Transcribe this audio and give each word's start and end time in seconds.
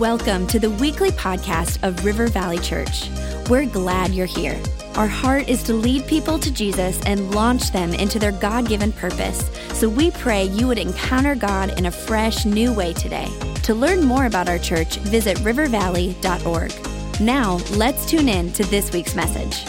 Welcome 0.00 0.46
to 0.48 0.58
the 0.58 0.68
weekly 0.72 1.08
podcast 1.08 1.82
of 1.82 2.04
River 2.04 2.26
Valley 2.26 2.58
Church. 2.58 3.08
We're 3.48 3.64
glad 3.64 4.10
you're 4.10 4.26
here. 4.26 4.60
Our 4.94 5.06
heart 5.06 5.48
is 5.48 5.62
to 5.62 5.72
lead 5.72 6.06
people 6.06 6.38
to 6.38 6.52
Jesus 6.52 7.00
and 7.06 7.34
launch 7.34 7.72
them 7.72 7.94
into 7.94 8.18
their 8.18 8.32
God 8.32 8.68
given 8.68 8.92
purpose. 8.92 9.48
So 9.72 9.88
we 9.88 10.10
pray 10.10 10.44
you 10.48 10.66
would 10.66 10.76
encounter 10.76 11.34
God 11.34 11.78
in 11.78 11.86
a 11.86 11.90
fresh, 11.90 12.44
new 12.44 12.74
way 12.74 12.92
today. 12.92 13.26
To 13.62 13.74
learn 13.74 14.04
more 14.04 14.26
about 14.26 14.50
our 14.50 14.58
church, 14.58 14.98
visit 14.98 15.38
rivervalley.org. 15.38 17.20
Now, 17.22 17.54
let's 17.78 18.04
tune 18.04 18.28
in 18.28 18.52
to 18.52 18.64
this 18.64 18.92
week's 18.92 19.14
message. 19.14 19.64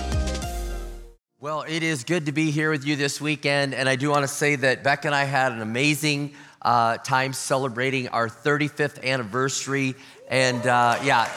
Well, 1.39 1.63
it 1.69 1.83
is 1.83 2.03
good 2.03 2.25
to 2.25 2.33
be 2.33 2.51
here 2.51 2.69
with 2.69 2.85
you 2.85 2.97
this 2.97 3.21
weekend, 3.21 3.73
and 3.73 3.87
I 3.87 3.95
do 3.95 4.09
want 4.09 4.23
to 4.23 4.27
say 4.27 4.57
that 4.57 4.83
Beck 4.83 5.05
and 5.05 5.15
I 5.15 5.23
had 5.23 5.53
an 5.53 5.61
amazing 5.61 6.33
uh, 6.61 6.97
time 6.97 7.33
celebrating 7.33 8.07
our 8.09 8.27
35th 8.27 9.03
anniversary, 9.03 9.95
and 10.29 10.65
uh, 10.65 10.97
yeah, 11.03 11.29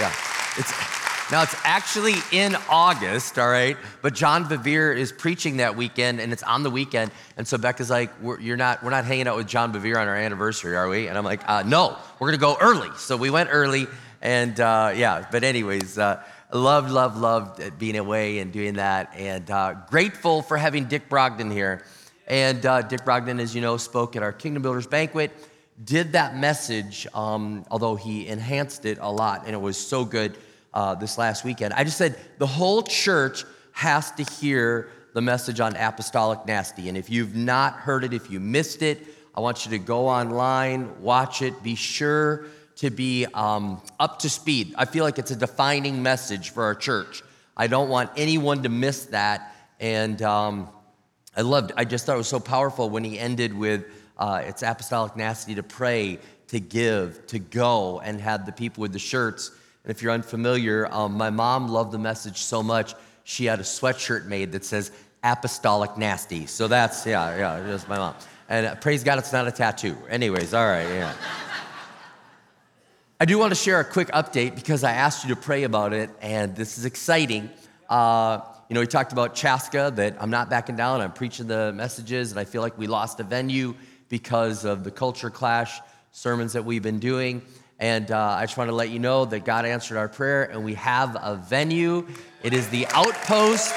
yeah, 0.00 0.12
it's 0.56 0.72
now 1.30 1.42
it's 1.42 1.54
actually 1.62 2.14
in 2.32 2.56
August, 2.68 3.38
all 3.38 3.48
right. 3.48 3.76
But 4.02 4.14
John 4.14 4.46
Bevere 4.46 4.96
is 4.96 5.12
preaching 5.12 5.58
that 5.58 5.76
weekend, 5.76 6.20
and 6.20 6.32
it's 6.32 6.42
on 6.42 6.64
the 6.64 6.70
weekend, 6.70 7.12
and 7.36 7.46
so 7.46 7.56
Becca's 7.56 7.90
like, 7.90 8.10
we're, 8.20 8.40
"You're 8.40 8.56
not, 8.56 8.82
we're 8.82 8.90
not 8.90 9.04
hanging 9.04 9.28
out 9.28 9.36
with 9.36 9.46
John 9.46 9.72
Bevere 9.72 9.96
on 10.00 10.08
our 10.08 10.16
anniversary, 10.16 10.76
are 10.76 10.88
we?" 10.88 11.06
And 11.06 11.16
I'm 11.16 11.24
like, 11.24 11.48
uh, 11.48 11.62
"No, 11.62 11.96
we're 12.18 12.28
gonna 12.28 12.38
go 12.38 12.56
early." 12.60 12.88
So 12.96 13.16
we 13.16 13.30
went 13.30 13.50
early, 13.52 13.86
and 14.20 14.58
uh, 14.58 14.92
yeah. 14.96 15.26
But 15.30 15.44
anyways. 15.44 15.98
Uh, 15.98 16.22
loved, 16.52 16.90
loved, 16.90 17.16
loved 17.16 17.78
being 17.78 17.96
away 17.96 18.40
and 18.40 18.52
doing 18.52 18.74
that, 18.74 19.14
and 19.16 19.48
uh, 19.50 19.74
grateful 19.88 20.42
for 20.42 20.56
having 20.56 20.86
Dick 20.86 21.08
Brogden 21.08 21.52
here. 21.52 21.84
And 22.30 22.64
uh, 22.64 22.82
Dick 22.82 23.04
Brogden, 23.04 23.40
as 23.40 23.56
you 23.56 23.60
know, 23.60 23.76
spoke 23.76 24.14
at 24.14 24.22
our 24.22 24.32
Kingdom 24.32 24.62
Builders 24.62 24.86
banquet, 24.86 25.32
did 25.84 26.12
that 26.12 26.36
message, 26.36 27.08
um, 27.12 27.64
although 27.72 27.96
he 27.96 28.28
enhanced 28.28 28.86
it 28.86 28.98
a 29.00 29.10
lot, 29.10 29.46
and 29.46 29.52
it 29.52 29.60
was 29.60 29.76
so 29.76 30.04
good 30.04 30.38
uh, 30.72 30.94
this 30.94 31.18
last 31.18 31.44
weekend. 31.44 31.74
I 31.74 31.82
just 31.82 31.98
said 31.98 32.16
the 32.38 32.46
whole 32.46 32.84
church 32.84 33.44
has 33.72 34.12
to 34.12 34.22
hear 34.22 34.90
the 35.12 35.20
message 35.20 35.58
on 35.58 35.74
apostolic 35.74 36.46
nasty. 36.46 36.88
And 36.88 36.96
if 36.96 37.10
you've 37.10 37.34
not 37.34 37.74
heard 37.74 38.04
it, 38.04 38.12
if 38.12 38.30
you 38.30 38.38
missed 38.38 38.82
it, 38.82 39.04
I 39.34 39.40
want 39.40 39.64
you 39.64 39.72
to 39.72 39.78
go 39.78 40.06
online, 40.06 41.02
watch 41.02 41.42
it, 41.42 41.60
be 41.64 41.74
sure 41.74 42.46
to 42.76 42.90
be 42.90 43.26
um, 43.34 43.82
up 43.98 44.20
to 44.20 44.30
speed. 44.30 44.72
I 44.78 44.84
feel 44.84 45.02
like 45.02 45.18
it's 45.18 45.32
a 45.32 45.36
defining 45.36 46.00
message 46.00 46.50
for 46.50 46.62
our 46.62 46.76
church. 46.76 47.24
I 47.56 47.66
don't 47.66 47.88
want 47.88 48.10
anyone 48.16 48.62
to 48.62 48.68
miss 48.68 49.06
that. 49.06 49.52
And 49.80 50.22
um, 50.22 50.68
I 51.36 51.42
loved, 51.42 51.72
I 51.76 51.84
just 51.84 52.06
thought 52.06 52.14
it 52.14 52.18
was 52.18 52.28
so 52.28 52.40
powerful 52.40 52.90
when 52.90 53.04
he 53.04 53.18
ended 53.18 53.56
with 53.56 53.84
uh, 54.18 54.42
it's 54.44 54.62
apostolic 54.62 55.16
nasty 55.16 55.54
to 55.54 55.62
pray, 55.62 56.18
to 56.48 56.60
give, 56.60 57.26
to 57.28 57.38
go, 57.38 58.00
and 58.00 58.20
had 58.20 58.44
the 58.44 58.52
people 58.52 58.82
with 58.82 58.92
the 58.92 58.98
shirts. 58.98 59.50
And 59.84 59.90
if 59.90 60.02
you're 60.02 60.12
unfamiliar, 60.12 60.92
um, 60.92 61.14
my 61.14 61.30
mom 61.30 61.68
loved 61.68 61.92
the 61.92 61.98
message 61.98 62.42
so 62.42 62.62
much, 62.62 62.94
she 63.24 63.46
had 63.46 63.60
a 63.60 63.62
sweatshirt 63.62 64.26
made 64.26 64.52
that 64.52 64.64
says 64.64 64.90
apostolic 65.22 65.96
nasty. 65.96 66.46
So 66.46 66.68
that's, 66.68 67.06
yeah, 67.06 67.36
yeah, 67.36 67.66
just 67.66 67.88
my 67.88 67.96
mom. 67.96 68.14
And 68.48 68.66
uh, 68.66 68.74
praise 68.74 69.04
God, 69.04 69.18
it's 69.18 69.32
not 69.32 69.46
a 69.46 69.52
tattoo. 69.52 69.96
Anyways, 70.08 70.52
all 70.52 70.66
right, 70.66 70.88
yeah. 70.88 71.14
I 73.20 73.24
do 73.24 73.38
want 73.38 73.50
to 73.50 73.54
share 73.54 73.80
a 73.80 73.84
quick 73.84 74.08
update 74.08 74.54
because 74.54 74.82
I 74.82 74.92
asked 74.92 75.24
you 75.24 75.34
to 75.34 75.40
pray 75.40 75.62
about 75.62 75.92
it, 75.92 76.10
and 76.20 76.56
this 76.56 76.76
is 76.78 76.84
exciting. 76.84 77.50
Uh, 77.88 78.40
you 78.70 78.74
know, 78.74 78.80
he 78.82 78.86
talked 78.86 79.10
about 79.10 79.34
Chaska, 79.34 79.92
that 79.96 80.16
I'm 80.20 80.30
not 80.30 80.48
backing 80.48 80.76
down, 80.76 81.00
I'm 81.00 81.12
preaching 81.12 81.48
the 81.48 81.72
messages, 81.72 82.30
and 82.30 82.38
I 82.38 82.44
feel 82.44 82.62
like 82.62 82.78
we 82.78 82.86
lost 82.86 83.18
a 83.18 83.24
venue 83.24 83.74
because 84.08 84.64
of 84.64 84.84
the 84.84 84.92
culture 84.92 85.28
clash 85.28 85.80
sermons 86.12 86.52
that 86.52 86.64
we've 86.64 86.82
been 86.82 87.00
doing. 87.00 87.42
And 87.80 88.12
uh, 88.12 88.36
I 88.38 88.44
just 88.44 88.56
want 88.56 88.70
to 88.70 88.74
let 88.76 88.90
you 88.90 89.00
know 89.00 89.24
that 89.24 89.44
God 89.44 89.64
answered 89.64 89.98
our 89.98 90.08
prayer, 90.08 90.44
and 90.44 90.64
we 90.64 90.74
have 90.74 91.16
a 91.20 91.34
venue. 91.34 92.06
It 92.44 92.54
is 92.54 92.68
the 92.68 92.86
Outpost 92.90 93.74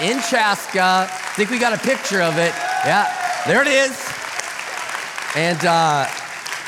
in 0.00 0.18
Chaska. 0.22 1.06
I 1.10 1.32
think 1.36 1.50
we 1.50 1.58
got 1.58 1.74
a 1.74 1.82
picture 1.86 2.22
of 2.22 2.38
it. 2.38 2.54
Yeah, 2.86 3.12
there 3.46 3.60
it 3.60 3.68
is. 3.68 3.90
And 5.36 5.58
uh, 5.66 6.08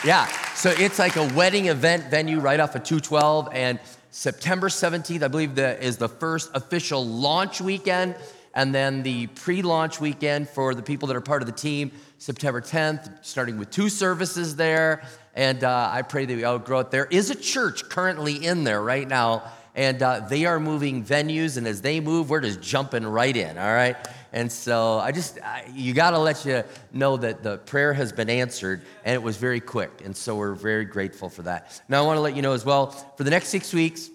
yeah, 0.04 0.26
so 0.54 0.74
it's 0.76 0.98
like 0.98 1.16
a 1.16 1.26
wedding 1.32 1.68
event 1.68 2.10
venue 2.10 2.38
right 2.38 2.60
off 2.60 2.74
of 2.74 2.84
212. 2.84 3.48
And 3.54 3.80
September 4.14 4.68
17th, 4.68 5.22
I 5.22 5.28
believe, 5.28 5.54
that 5.54 5.82
is 5.82 5.96
the 5.96 6.08
first 6.08 6.50
official 6.52 7.04
launch 7.04 7.62
weekend. 7.62 8.14
And 8.54 8.74
then 8.74 9.02
the 9.02 9.28
pre 9.28 9.62
launch 9.62 10.02
weekend 10.02 10.50
for 10.50 10.74
the 10.74 10.82
people 10.82 11.08
that 11.08 11.16
are 11.16 11.22
part 11.22 11.40
of 11.40 11.46
the 11.46 11.54
team, 11.54 11.90
September 12.18 12.60
10th, 12.60 13.10
starting 13.22 13.56
with 13.56 13.70
two 13.70 13.88
services 13.88 14.54
there. 14.54 15.02
And 15.34 15.64
uh, 15.64 15.90
I 15.90 16.02
pray 16.02 16.26
that 16.26 16.36
we 16.36 16.44
outgrow 16.44 16.80
it. 16.80 16.90
There 16.90 17.06
is 17.06 17.30
a 17.30 17.34
church 17.34 17.88
currently 17.88 18.44
in 18.44 18.64
there 18.64 18.82
right 18.82 19.08
now, 19.08 19.44
and 19.74 20.02
uh, 20.02 20.20
they 20.28 20.44
are 20.44 20.60
moving 20.60 21.02
venues. 21.02 21.56
And 21.56 21.66
as 21.66 21.80
they 21.80 21.98
move, 21.98 22.28
we're 22.28 22.42
just 22.42 22.60
jumping 22.60 23.06
right 23.06 23.34
in, 23.34 23.56
all 23.56 23.72
right? 23.72 23.96
And 24.32 24.50
so 24.50 24.98
I 24.98 25.12
just, 25.12 25.38
I, 25.42 25.70
you 25.74 25.92
got 25.92 26.10
to 26.10 26.18
let 26.18 26.44
you 26.46 26.64
know 26.92 27.18
that 27.18 27.42
the 27.42 27.58
prayer 27.58 27.92
has 27.92 28.12
been 28.12 28.30
answered 28.30 28.82
and 29.04 29.14
it 29.14 29.22
was 29.22 29.36
very 29.36 29.60
quick. 29.60 30.02
And 30.04 30.16
so 30.16 30.36
we're 30.36 30.54
very 30.54 30.86
grateful 30.86 31.28
for 31.28 31.42
that. 31.42 31.82
Now 31.88 32.02
I 32.02 32.06
want 32.06 32.16
to 32.16 32.22
let 32.22 32.34
you 32.34 32.42
know 32.42 32.52
as 32.52 32.64
well, 32.64 32.90
for 33.16 33.24
the 33.24 33.30
next 33.30 33.48
six 33.48 33.74
weeks, 33.74 34.08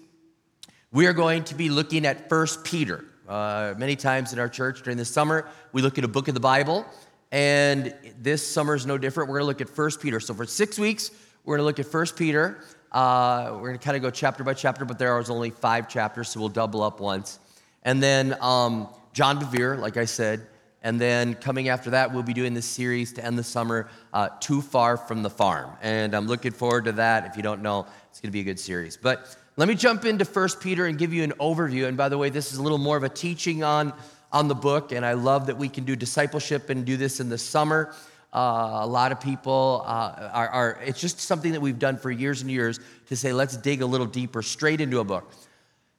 we 0.90 1.06
are 1.06 1.12
going 1.12 1.44
to 1.44 1.54
be 1.54 1.68
looking 1.68 2.04
at 2.04 2.28
First 2.28 2.64
Peter. 2.64 3.04
Uh, 3.28 3.74
many 3.76 3.94
times 3.94 4.32
in 4.32 4.38
our 4.38 4.48
church 4.48 4.82
during 4.82 4.96
the 4.96 5.04
summer, 5.04 5.46
we 5.72 5.82
look 5.82 5.98
at 5.98 6.04
a 6.04 6.08
book 6.08 6.28
of 6.28 6.34
the 6.34 6.40
Bible. 6.40 6.84
And 7.30 7.94
this 8.18 8.44
summer 8.44 8.74
is 8.74 8.86
no 8.86 8.96
different. 8.96 9.28
We're 9.28 9.38
going 9.38 9.52
to 9.52 9.58
look 9.58 9.60
at 9.60 9.68
First 9.68 10.00
Peter. 10.00 10.18
So 10.18 10.34
for 10.34 10.46
six 10.46 10.78
weeks, 10.78 11.10
we're 11.44 11.58
going 11.58 11.62
to 11.62 11.66
look 11.66 11.78
at 11.78 11.86
First 11.86 12.16
Peter. 12.16 12.64
Uh, 12.90 13.50
we're 13.52 13.68
going 13.68 13.78
to 13.78 13.84
kind 13.84 13.96
of 13.96 14.02
go 14.02 14.10
chapter 14.10 14.42
by 14.42 14.54
chapter, 14.54 14.84
but 14.86 14.98
there 14.98 15.12
are 15.12 15.22
only 15.30 15.50
five 15.50 15.88
chapters, 15.88 16.30
so 16.30 16.40
we'll 16.40 16.48
double 16.48 16.82
up 16.82 17.00
once. 17.00 17.38
And 17.82 18.02
then 18.02 18.34
um, 18.40 18.88
John 19.18 19.40
Bevere, 19.40 19.76
like 19.76 19.96
I 19.96 20.04
said. 20.04 20.46
And 20.84 21.00
then 21.00 21.34
coming 21.34 21.70
after 21.70 21.90
that, 21.90 22.14
we'll 22.14 22.22
be 22.22 22.32
doing 22.32 22.54
this 22.54 22.66
series 22.66 23.12
to 23.14 23.24
end 23.24 23.36
the 23.36 23.42
summer, 23.42 23.88
uh, 24.12 24.28
Too 24.38 24.62
Far 24.62 24.96
from 24.96 25.24
the 25.24 25.28
Farm. 25.28 25.72
And 25.82 26.14
I'm 26.14 26.28
looking 26.28 26.52
forward 26.52 26.84
to 26.84 26.92
that. 26.92 27.26
If 27.26 27.36
you 27.36 27.42
don't 27.42 27.60
know, 27.60 27.84
it's 28.10 28.20
going 28.20 28.28
to 28.28 28.32
be 28.32 28.42
a 28.42 28.44
good 28.44 28.60
series. 28.60 28.96
But 28.96 29.36
let 29.56 29.66
me 29.66 29.74
jump 29.74 30.04
into 30.04 30.24
First 30.24 30.60
Peter 30.60 30.86
and 30.86 30.96
give 30.96 31.12
you 31.12 31.24
an 31.24 31.32
overview. 31.40 31.88
And 31.88 31.96
by 31.96 32.08
the 32.08 32.16
way, 32.16 32.30
this 32.30 32.52
is 32.52 32.58
a 32.58 32.62
little 32.62 32.78
more 32.78 32.96
of 32.96 33.02
a 33.02 33.08
teaching 33.08 33.64
on, 33.64 33.92
on 34.30 34.46
the 34.46 34.54
book. 34.54 34.92
And 34.92 35.04
I 35.04 35.14
love 35.14 35.46
that 35.46 35.58
we 35.58 35.68
can 35.68 35.82
do 35.82 35.96
discipleship 35.96 36.70
and 36.70 36.84
do 36.84 36.96
this 36.96 37.18
in 37.18 37.28
the 37.28 37.38
summer. 37.38 37.92
Uh, 38.32 38.78
a 38.82 38.86
lot 38.86 39.10
of 39.10 39.20
people 39.20 39.82
uh, 39.84 40.30
are, 40.32 40.48
are, 40.48 40.80
it's 40.86 41.00
just 41.00 41.18
something 41.18 41.50
that 41.50 41.60
we've 41.60 41.80
done 41.80 41.96
for 41.96 42.12
years 42.12 42.42
and 42.42 42.52
years 42.52 42.78
to 43.06 43.16
say, 43.16 43.32
let's 43.32 43.56
dig 43.56 43.82
a 43.82 43.86
little 43.86 44.06
deeper 44.06 44.42
straight 44.42 44.80
into 44.80 45.00
a 45.00 45.04
book. 45.04 45.32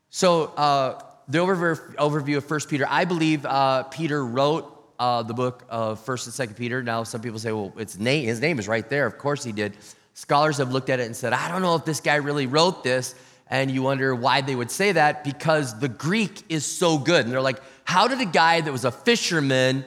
So, 0.09 0.53
uh, 0.55 1.03
the 1.29 1.37
overview 1.37 2.37
of 2.37 2.45
First 2.45 2.69
Peter, 2.69 2.87
I 2.89 3.05
believe 3.05 3.45
uh, 3.45 3.83
Peter 3.83 4.25
wrote 4.25 4.75
uh, 4.97 5.21
the 5.21 5.33
book 5.35 5.63
of 5.69 5.99
First 5.99 6.25
and 6.25 6.33
Second 6.33 6.55
Peter. 6.55 6.81
Now, 6.81 7.03
some 7.03 7.21
people 7.21 7.37
say, 7.37 7.51
well, 7.51 7.71
its 7.77 7.99
name, 7.99 8.25
his 8.25 8.41
name 8.41 8.57
is 8.57 8.67
right 8.67 8.89
there. 8.89 9.05
Of 9.05 9.19
course 9.19 9.43
he 9.43 9.51
did. 9.51 9.77
Scholars 10.15 10.57
have 10.57 10.71
looked 10.71 10.89
at 10.89 10.99
it 10.99 11.05
and 11.05 11.15
said, 11.15 11.31
I 11.31 11.47
don't 11.47 11.61
know 11.61 11.75
if 11.75 11.85
this 11.85 12.01
guy 12.01 12.15
really 12.15 12.47
wrote 12.47 12.83
this. 12.83 13.13
And 13.47 13.69
you 13.69 13.83
wonder 13.83 14.13
why 14.13 14.41
they 14.41 14.55
would 14.55 14.71
say 14.71 14.91
that 14.91 15.23
because 15.23 15.79
the 15.79 15.87
Greek 15.87 16.43
is 16.49 16.65
so 16.65 16.97
good. 16.97 17.25
And 17.25 17.33
they're 17.33 17.41
like, 17.41 17.61
how 17.83 18.07
did 18.07 18.21
a 18.21 18.25
guy 18.25 18.61
that 18.61 18.71
was 18.71 18.85
a 18.85 18.91
fisherman 18.91 19.85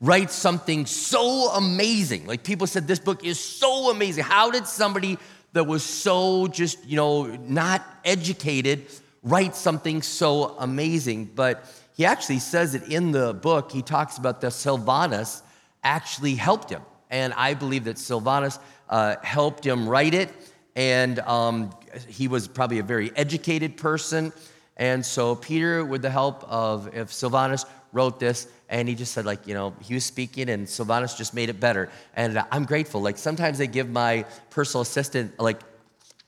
write 0.00 0.30
something 0.30 0.86
so 0.86 1.50
amazing? 1.50 2.26
Like 2.26 2.44
people 2.44 2.68
said, 2.68 2.86
this 2.86 2.98
book 3.00 3.24
is 3.24 3.40
so 3.40 3.90
amazing. 3.90 4.22
How 4.22 4.52
did 4.52 4.66
somebody 4.68 5.18
that 5.52 5.64
was 5.64 5.82
so 5.82 6.46
just, 6.46 6.84
you 6.84 6.96
know, 6.96 7.24
not 7.24 7.84
educated 8.04 8.86
write 9.26 9.54
something 9.54 10.00
so 10.00 10.56
amazing. 10.58 11.32
But 11.34 11.64
he 11.96 12.06
actually 12.06 12.38
says 12.38 12.74
it 12.74 12.84
in 12.88 13.10
the 13.10 13.34
book. 13.34 13.72
He 13.72 13.82
talks 13.82 14.16
about 14.16 14.40
the 14.40 14.50
Silvanus 14.50 15.42
actually 15.82 16.36
helped 16.36 16.70
him. 16.70 16.82
And 17.10 17.34
I 17.34 17.54
believe 17.54 17.84
that 17.84 17.98
Silvanus 17.98 18.58
uh, 18.88 19.16
helped 19.22 19.66
him 19.66 19.88
write 19.88 20.14
it. 20.14 20.30
And 20.74 21.18
um, 21.20 21.70
he 22.08 22.28
was 22.28 22.48
probably 22.48 22.78
a 22.78 22.82
very 22.82 23.14
educated 23.16 23.76
person. 23.76 24.32
And 24.76 25.04
so 25.04 25.34
Peter, 25.34 25.84
with 25.84 26.02
the 26.02 26.10
help 26.10 26.44
of 26.44 26.94
if 26.94 27.12
Silvanus, 27.12 27.64
wrote 27.92 28.20
this 28.20 28.48
and 28.68 28.88
he 28.88 28.94
just 28.94 29.12
said 29.12 29.24
like 29.24 29.46
you 29.46 29.54
know 29.54 29.74
he 29.80 29.94
was 29.94 30.04
speaking 30.04 30.50
and 30.50 30.68
Silvanus 30.68 31.14
just 31.14 31.32
made 31.32 31.48
it 31.48 31.58
better 31.58 31.88
and 32.14 32.44
I'm 32.50 32.64
grateful 32.64 33.00
like 33.00 33.16
sometimes 33.16 33.56
they 33.56 33.66
give 33.66 33.88
my 33.88 34.26
personal 34.50 34.82
assistant 34.82 35.38
like 35.40 35.60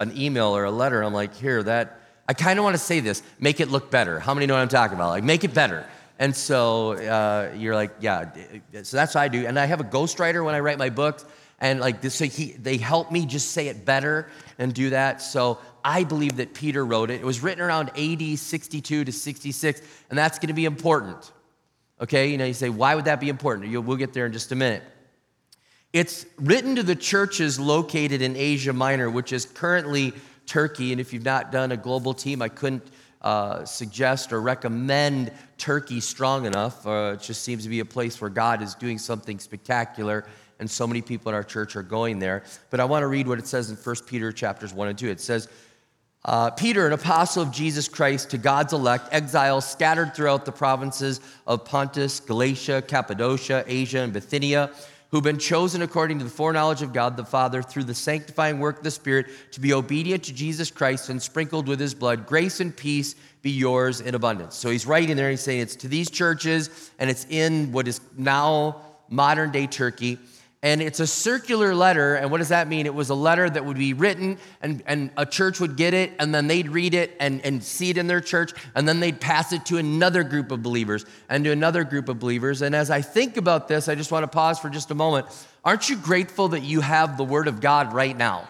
an 0.00 0.16
email 0.16 0.56
or 0.56 0.64
a 0.64 0.70
letter 0.70 1.02
I'm 1.02 1.12
like 1.12 1.34
here 1.34 1.62
that 1.64 1.97
I 2.28 2.34
kind 2.34 2.58
of 2.58 2.62
want 2.62 2.74
to 2.74 2.82
say 2.82 3.00
this 3.00 3.22
make 3.40 3.58
it 3.58 3.68
look 3.68 3.90
better. 3.90 4.20
How 4.20 4.34
many 4.34 4.46
know 4.46 4.54
what 4.54 4.60
I'm 4.60 4.68
talking 4.68 4.94
about? 4.94 5.08
Like, 5.08 5.24
make 5.24 5.44
it 5.44 5.54
better. 5.54 5.86
And 6.18 6.36
so 6.36 6.92
uh, 6.92 7.52
you're 7.56 7.74
like, 7.74 7.92
yeah. 8.00 8.30
So 8.82 8.96
that's 8.96 9.14
what 9.14 9.22
I 9.22 9.28
do. 9.28 9.46
And 9.46 9.58
I 9.58 9.66
have 9.66 9.80
a 9.80 9.84
ghostwriter 9.84 10.44
when 10.44 10.54
I 10.54 10.60
write 10.60 10.78
my 10.78 10.90
books. 10.90 11.24
And 11.60 11.80
like 11.80 12.00
this, 12.00 12.14
so 12.14 12.24
he, 12.24 12.52
they 12.52 12.76
help 12.76 13.10
me 13.10 13.26
just 13.26 13.50
say 13.50 13.66
it 13.66 13.84
better 13.84 14.28
and 14.58 14.72
do 14.72 14.90
that. 14.90 15.22
So 15.22 15.58
I 15.84 16.04
believe 16.04 16.36
that 16.36 16.54
Peter 16.54 16.84
wrote 16.84 17.10
it. 17.10 17.20
It 17.20 17.24
was 17.24 17.42
written 17.42 17.62
around 17.62 17.90
AD 17.98 18.38
62 18.38 19.04
to 19.04 19.12
66, 19.12 19.82
and 20.10 20.18
that's 20.18 20.38
going 20.38 20.48
to 20.48 20.54
be 20.54 20.66
important. 20.66 21.32
Okay, 22.00 22.30
you 22.30 22.38
know, 22.38 22.44
you 22.44 22.54
say, 22.54 22.68
why 22.68 22.94
would 22.94 23.06
that 23.06 23.18
be 23.18 23.28
important? 23.28 23.72
We'll 23.84 23.96
get 23.96 24.12
there 24.12 24.26
in 24.26 24.32
just 24.32 24.52
a 24.52 24.54
minute. 24.54 24.84
It's 25.92 26.26
written 26.36 26.76
to 26.76 26.84
the 26.84 26.94
churches 26.94 27.58
located 27.58 28.22
in 28.22 28.36
Asia 28.36 28.72
Minor, 28.72 29.10
which 29.10 29.32
is 29.32 29.46
currently 29.46 30.12
Turkey. 30.48 30.90
And 30.90 31.00
if 31.00 31.12
you've 31.12 31.24
not 31.24 31.52
done 31.52 31.70
a 31.70 31.76
global 31.76 32.14
team, 32.14 32.42
I 32.42 32.48
couldn't 32.48 32.82
uh, 33.22 33.64
suggest 33.64 34.32
or 34.32 34.40
recommend 34.40 35.30
Turkey 35.58 36.00
strong 36.00 36.46
enough. 36.46 36.86
Uh, 36.86 37.12
it 37.14 37.20
just 37.20 37.42
seems 37.42 37.62
to 37.64 37.68
be 37.68 37.80
a 37.80 37.84
place 37.84 38.20
where 38.20 38.30
God 38.30 38.62
is 38.62 38.74
doing 38.74 38.98
something 38.98 39.38
spectacular, 39.38 40.24
and 40.58 40.70
so 40.70 40.86
many 40.86 41.02
people 41.02 41.28
in 41.28 41.34
our 41.34 41.44
church 41.44 41.76
are 41.76 41.82
going 41.82 42.18
there. 42.18 42.42
But 42.70 42.80
I 42.80 42.84
want 42.84 43.02
to 43.02 43.08
read 43.08 43.28
what 43.28 43.38
it 43.38 43.46
says 43.46 43.70
in 43.70 43.76
1 43.76 43.96
Peter 44.06 44.32
chapters 44.32 44.72
1 44.72 44.88
and 44.88 44.98
2. 44.98 45.08
It 45.08 45.20
says, 45.20 45.48
uh, 46.24 46.50
Peter, 46.50 46.86
an 46.86 46.92
apostle 46.92 47.42
of 47.44 47.52
Jesus 47.52 47.88
Christ 47.88 48.30
to 48.30 48.38
God's 48.38 48.72
elect, 48.72 49.08
exiles 49.12 49.68
scattered 49.68 50.14
throughout 50.14 50.44
the 50.44 50.52
provinces 50.52 51.20
of 51.46 51.64
Pontus, 51.64 52.20
Galatia, 52.20 52.82
Cappadocia, 52.82 53.64
Asia, 53.66 54.00
and 54.00 54.12
Bithynia 54.12 54.70
who've 55.10 55.24
been 55.24 55.38
chosen 55.38 55.82
according 55.82 56.18
to 56.18 56.24
the 56.24 56.30
foreknowledge 56.30 56.82
of 56.82 56.92
God 56.92 57.16
the 57.16 57.24
Father 57.24 57.62
through 57.62 57.84
the 57.84 57.94
sanctifying 57.94 58.58
work 58.58 58.78
of 58.78 58.84
the 58.84 58.90
Spirit 58.90 59.26
to 59.52 59.60
be 59.60 59.72
obedient 59.72 60.24
to 60.24 60.34
Jesus 60.34 60.70
Christ 60.70 61.08
and 61.08 61.22
sprinkled 61.22 61.66
with 61.66 61.80
his 61.80 61.94
blood. 61.94 62.26
Grace 62.26 62.60
and 62.60 62.76
peace 62.76 63.14
be 63.42 63.50
yours 63.50 64.00
in 64.00 64.14
abundance. 64.14 64.56
So 64.56 64.70
he's 64.70 64.86
writing 64.86 65.16
there, 65.16 65.30
he's 65.30 65.40
saying 65.40 65.60
it's 65.60 65.76
to 65.76 65.88
these 65.88 66.10
churches, 66.10 66.90
and 66.98 67.08
it's 67.08 67.26
in 67.30 67.72
what 67.72 67.88
is 67.88 68.00
now 68.16 68.82
modern 69.08 69.50
day 69.50 69.66
Turkey. 69.66 70.18
And 70.60 70.82
it's 70.82 70.98
a 70.98 71.06
circular 71.06 71.72
letter. 71.72 72.16
And 72.16 72.32
what 72.32 72.38
does 72.38 72.48
that 72.48 72.66
mean? 72.66 72.86
It 72.86 72.94
was 72.94 73.10
a 73.10 73.14
letter 73.14 73.48
that 73.48 73.64
would 73.64 73.78
be 73.78 73.92
written, 73.92 74.38
and, 74.60 74.82
and 74.86 75.10
a 75.16 75.24
church 75.24 75.60
would 75.60 75.76
get 75.76 75.94
it, 75.94 76.12
and 76.18 76.34
then 76.34 76.48
they'd 76.48 76.68
read 76.68 76.94
it 76.94 77.16
and, 77.20 77.40
and 77.44 77.62
see 77.62 77.90
it 77.90 77.98
in 77.98 78.08
their 78.08 78.20
church, 78.20 78.52
and 78.74 78.88
then 78.88 78.98
they'd 78.98 79.20
pass 79.20 79.52
it 79.52 79.64
to 79.66 79.76
another 79.76 80.24
group 80.24 80.50
of 80.50 80.62
believers 80.62 81.06
and 81.28 81.44
to 81.44 81.52
another 81.52 81.84
group 81.84 82.08
of 82.08 82.18
believers. 82.18 82.62
And 82.62 82.74
as 82.74 82.90
I 82.90 83.02
think 83.02 83.36
about 83.36 83.68
this, 83.68 83.88
I 83.88 83.94
just 83.94 84.10
want 84.10 84.24
to 84.24 84.28
pause 84.28 84.58
for 84.58 84.68
just 84.68 84.90
a 84.90 84.96
moment. 84.96 85.26
Aren't 85.64 85.88
you 85.88 85.96
grateful 85.96 86.48
that 86.48 86.62
you 86.62 86.80
have 86.80 87.16
the 87.16 87.24
Word 87.24 87.46
of 87.46 87.60
God 87.60 87.92
right 87.92 88.16
now? 88.16 88.48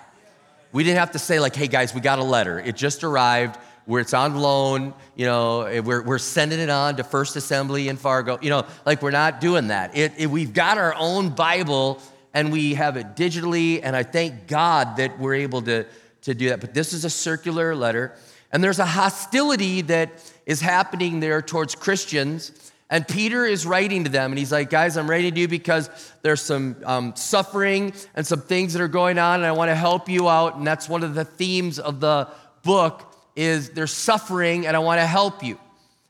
We 0.73 0.85
didn't 0.85 0.99
have 0.99 1.13
to 1.13 1.19
say, 1.19 1.41
like, 1.41 1.57
hey 1.57 1.67
guys, 1.67 1.95
we 1.95 2.01
got 2.01 2.19
a 2.19 2.25
letter. 2.25 2.59
It 2.59 2.77
just 2.77 3.05
arrived 3.05 3.59
where 3.89 4.03
it's 4.03 4.13
on 4.13 4.37
loan, 4.37 4.93
you 5.17 5.25
know, 5.25 5.61
we're, 5.83 6.03
we're 6.03 6.19
sending 6.19 6.61
it 6.61 6.69
on 6.69 6.97
to 6.97 7.03
First 7.03 7.37
Assembly 7.37 7.89
in 7.89 7.97
Fargo, 7.97 8.39
you 8.43 8.51
know, 8.51 8.67
like 8.85 9.01
we're 9.01 9.11
not 9.11 9.41
doing 9.41 9.69
that. 9.69 9.97
It, 9.97 10.13
it, 10.19 10.27
we've 10.27 10.53
got 10.53 10.77
our 10.77 10.95
own 10.95 11.31
Bible 11.31 11.99
and 12.35 12.53
we 12.53 12.75
have 12.75 12.99
it 12.99 13.17
digitally, 13.17 13.81
and 13.83 13.97
I 13.97 14.03
thank 14.03 14.47
God 14.47 14.99
that 14.99 15.19
we're 15.19 15.37
able 15.37 15.63
to, 15.63 15.87
to 16.21 16.35
do 16.35 16.51
that. 16.51 16.61
But 16.61 16.75
this 16.75 16.93
is 16.93 17.07
a 17.07 17.11
circular 17.11 17.75
letter, 17.75 18.15
and 18.53 18.63
there's 18.63 18.79
a 18.79 18.85
hostility 18.85 19.81
that 19.81 20.23
is 20.45 20.61
happening 20.61 21.21
there 21.21 21.41
towards 21.41 21.75
Christians. 21.75 22.71
And 22.91 23.09
Peter 23.09 23.47
is 23.47 23.65
writing 23.65 24.05
to 24.05 24.11
them, 24.11 24.33
and 24.33 24.39
he's 24.39 24.53
like, 24.53 24.69
Guys, 24.69 24.99
I'm 24.99 25.09
writing 25.09 25.33
to 25.33 25.41
you 25.41 25.49
because 25.49 25.89
there's 26.21 26.43
some 26.43 26.77
um, 26.85 27.17
suffering 27.17 27.95
and 28.15 28.27
some 28.27 28.43
things 28.43 28.75
that 28.75 28.83
are 28.83 28.89
going 28.89 29.19
on, 29.19 29.37
and 29.37 29.47
I 29.47 29.53
want 29.53 29.71
to 29.71 29.75
help 29.75 30.11
you 30.11 30.29
out. 30.29 30.57
And 30.57 30.67
that's 30.67 30.91
one 30.91 31.03
of 31.03 31.15
the 31.15 31.25
themes 31.25 31.79
of 31.79 32.01
the 32.01 32.29
book 32.63 33.08
is 33.39 33.71
there's 33.71 33.93
suffering 33.93 34.67
and 34.67 34.77
I 34.77 34.81
want 34.81 35.01
to 35.01 35.07
help 35.07 35.45
you. 35.45 35.61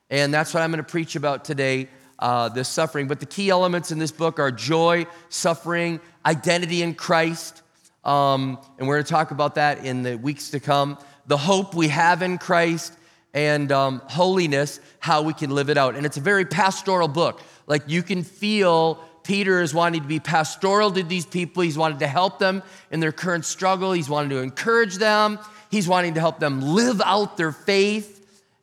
And 0.09 0.33
that's 0.33 0.55
what 0.55 0.63
I'm 0.63 0.71
going 0.71 0.83
to 0.83 0.91
preach 0.91 1.15
about 1.15 1.45
today, 1.45 1.89
uh, 2.19 2.49
this 2.49 2.71
suffering. 2.71 3.07
But 3.07 3.21
the 3.21 3.27
key 3.27 3.51
elements 3.51 3.93
in 3.93 3.99
this 3.99 4.11
book 4.11 4.39
are 4.39 4.51
joy, 4.51 5.07
suffering, 5.29 6.01
identity 6.25 6.83
in 6.83 6.95
Christ. 6.95 7.61
Um, 8.03 8.59
and 8.79 8.89
we're 8.89 8.95
going 8.95 9.05
to 9.05 9.11
talk 9.11 9.31
about 9.31 9.57
that 9.57 9.85
in 9.85 10.03
the 10.03 10.17
weeks 10.17 10.49
to 10.53 10.61
come. 10.61 10.97
The 11.27 11.37
hope 11.37 11.75
we 11.75 11.89
have 11.89 12.23
in 12.23 12.39
Christ 12.39 12.95
and 13.35 13.71
um, 13.73 14.01
holiness, 14.07 14.81
how 14.99 15.21
we 15.21 15.35
can 15.35 15.51
live 15.51 15.69
it 15.69 15.77
out. 15.77 15.97
And 15.97 16.07
it's 16.07 16.17
a 16.17 16.23
very 16.23 16.47
pastoral 16.47 17.09
book. 17.09 17.43
Like 17.67 17.83
you 17.89 18.03
can 18.03 18.23
feel 18.23 19.05
Peter 19.23 19.61
is 19.61 19.75
wanting 19.75 20.01
to 20.01 20.09
be 20.09 20.19
pastoral 20.19 20.91
to 20.93 21.03
these 21.03 21.27
people. 21.27 21.63
He's 21.63 21.77
wanted 21.77 21.99
to 21.99 22.07
help 22.07 22.39
them 22.39 22.63
in 22.91 23.01
their 23.01 23.13
current 23.13 23.45
struggle. 23.45 23.93
He's 23.93 24.09
wanted 24.09 24.31
to 24.31 24.39
encourage 24.39 24.95
them. 24.95 25.39
He's 25.70 25.88
wanting 25.88 26.15
to 26.15 26.20
help 26.20 26.38
them 26.38 26.61
live 26.61 27.00
out 27.05 27.37
their 27.37 27.53
faith. 27.53 28.17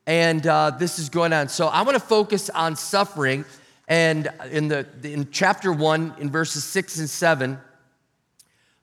And 0.08 0.46
uh, 0.46 0.72
this 0.72 1.00
is 1.00 1.10
going 1.10 1.34
on. 1.34 1.50
So 1.50 1.68
I 1.68 1.82
want 1.82 1.96
to 1.96 2.04
focus 2.04 2.50
on 2.50 2.76
suffering. 2.76 3.46
And 3.88 4.30
in, 4.52 4.68
the, 4.68 4.88
in 5.04 5.32
chapter 5.32 5.72
one, 5.72 6.14
in 6.20 6.30
verses 6.30 6.64
six 6.64 7.00
and 7.00 7.10
seven, 7.10 7.58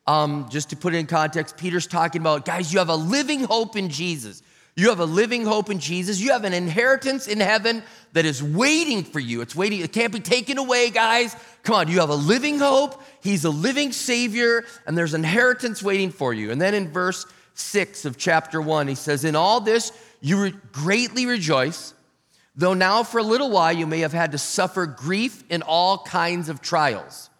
um, 0.07 0.49
just 0.51 0.71
to 0.71 0.77
put 0.77 0.95
it 0.95 0.99
in 0.99 1.07
context, 1.07 1.57
Peter's 1.57 1.87
talking 1.87 2.21
about, 2.21 2.45
guys, 2.45 2.73
you 2.73 2.81
have 2.81 2.89
a 2.89 2.97
living 2.97 3.45
hope 3.45 3.77
in 3.77 3.89
Jesus. 3.89 4.43
You 4.75 4.89
have 4.89 5.01
a 5.01 5.05
living 5.05 5.45
hope 5.45 5.71
in 5.71 5.79
Jesus. 5.79 6.19
You 6.21 6.33
have 6.33 6.45
an 6.45 6.55
inheritance 6.55 7.29
in 7.29 7.41
heaven 7.41 7.83
that 8.15 8.25
is 8.25 8.43
waiting 8.43 9.05
for 9.05 9.21
you. 9.21 9.43
It's 9.43 9.55
waiting, 9.55 9.81
it 9.81 9.93
can't 9.93 10.13
be 10.13 10.21
taken 10.21 10.59
away, 10.59 10.91
guys. 10.91 11.37
Come 11.63 11.77
on, 11.77 11.89
you 11.89 12.01
have 12.01 12.09
a 12.09 12.15
living 12.15 12.59
hope. 12.59 13.03
He's 13.21 13.45
a 13.45 13.51
living 13.51 13.93
Savior, 13.93 14.65
and 14.87 14.97
there's 14.97 15.15
inheritance 15.15 15.83
waiting 15.83 16.11
for 16.11 16.33
you. 16.33 16.51
And 16.51 16.61
then 16.61 16.75
in 16.75 16.91
verse 16.91 17.27
6 17.55 18.05
of 18.05 18.17
chapter 18.17 18.61
1, 18.61 18.89
he 18.89 18.95
says, 18.95 19.25
In 19.25 19.37
all 19.37 19.61
this 19.61 19.93
you 20.21 20.43
re- 20.43 20.55
greatly 20.73 21.27
rejoice, 21.27 21.95
though 22.57 22.75
now 22.75 23.03
for 23.03 23.19
a 23.19 23.23
little 23.23 23.51
while 23.51 23.73
you 23.73 23.87
may 23.87 24.01
have 24.01 24.13
had 24.13 24.33
to 24.33 24.39
suffer 24.39 24.87
grief 24.87 25.43
in 25.51 25.63
all 25.63 25.99
kinds 25.99 26.49
of 26.49 26.61
trials. 26.61 27.31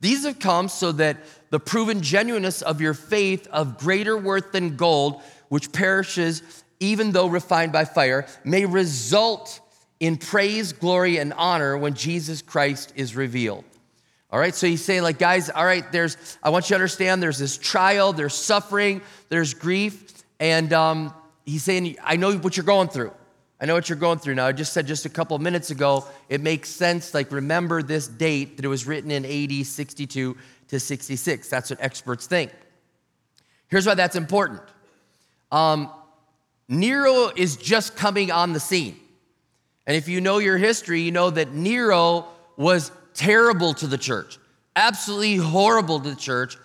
These 0.00 0.24
have 0.24 0.38
come 0.38 0.68
so 0.68 0.92
that 0.92 1.18
the 1.50 1.60
proven 1.60 2.00
genuineness 2.02 2.62
of 2.62 2.80
your 2.80 2.94
faith, 2.94 3.46
of 3.48 3.78
greater 3.78 4.16
worth 4.16 4.52
than 4.52 4.76
gold, 4.76 5.20
which 5.48 5.72
perishes 5.72 6.62
even 6.80 7.12
though 7.12 7.26
refined 7.26 7.72
by 7.72 7.84
fire, 7.84 8.26
may 8.42 8.64
result 8.64 9.60
in 10.00 10.16
praise, 10.16 10.72
glory, 10.72 11.18
and 11.18 11.34
honor 11.34 11.76
when 11.76 11.92
Jesus 11.92 12.40
Christ 12.40 12.92
is 12.96 13.14
revealed. 13.14 13.64
All 14.32 14.38
right, 14.38 14.54
so 14.54 14.66
he's 14.68 14.84
saying, 14.84 15.02
like, 15.02 15.18
guys, 15.18 15.50
all 15.50 15.64
right, 15.64 15.90
there's, 15.90 16.38
I 16.42 16.50
want 16.50 16.66
you 16.66 16.68
to 16.68 16.74
understand 16.76 17.20
there's 17.20 17.38
this 17.38 17.58
trial, 17.58 18.12
there's 18.12 18.34
suffering, 18.34 19.02
there's 19.28 19.54
grief. 19.54 20.22
And 20.38 20.72
um, 20.72 21.12
he's 21.44 21.64
saying, 21.64 21.96
I 22.02 22.16
know 22.16 22.36
what 22.38 22.56
you're 22.56 22.64
going 22.64 22.88
through. 22.88 23.12
I 23.60 23.66
know 23.66 23.74
what 23.74 23.88
you're 23.88 23.98
going 23.98 24.18
through 24.18 24.36
now. 24.36 24.46
I 24.46 24.52
just 24.52 24.72
said 24.72 24.86
just 24.86 25.04
a 25.04 25.08
couple 25.10 25.34
of 25.34 25.42
minutes 25.42 25.70
ago, 25.70 26.06
it 26.28 26.40
makes 26.40 26.70
sense. 26.70 27.12
Like, 27.12 27.32
remember 27.32 27.82
this 27.82 28.06
date 28.06 28.56
that 28.56 28.64
it 28.64 28.68
was 28.68 28.86
written 28.86 29.10
in 29.10 29.26
AD 29.26 29.66
62 29.66 30.36
to 30.68 30.80
66. 30.80 31.48
That's 31.48 31.70
what 31.70 31.80
experts 31.80 32.26
think. 32.26 32.52
Here's 33.68 33.86
why 33.86 33.94
that's 33.94 34.16
important 34.16 34.62
um, 35.52 35.90
Nero 36.68 37.32
is 37.34 37.56
just 37.56 37.96
coming 37.96 38.30
on 38.30 38.52
the 38.52 38.60
scene. 38.60 38.96
And 39.86 39.96
if 39.96 40.08
you 40.08 40.20
know 40.20 40.38
your 40.38 40.56
history, 40.56 41.00
you 41.00 41.10
know 41.10 41.30
that 41.30 41.52
Nero 41.52 42.26
was 42.56 42.92
terrible 43.20 43.74
to 43.74 43.86
the 43.86 43.98
church, 43.98 44.38
absolutely 44.74 45.36
horrible 45.36 46.00
to 46.00 46.10
the 46.10 46.16
church. 46.16 46.56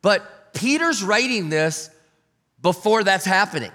But 0.00 0.54
Peter's 0.54 1.02
writing 1.02 1.50
this 1.50 1.90
before 2.62 3.04
that's 3.04 3.26
happening. 3.26 3.72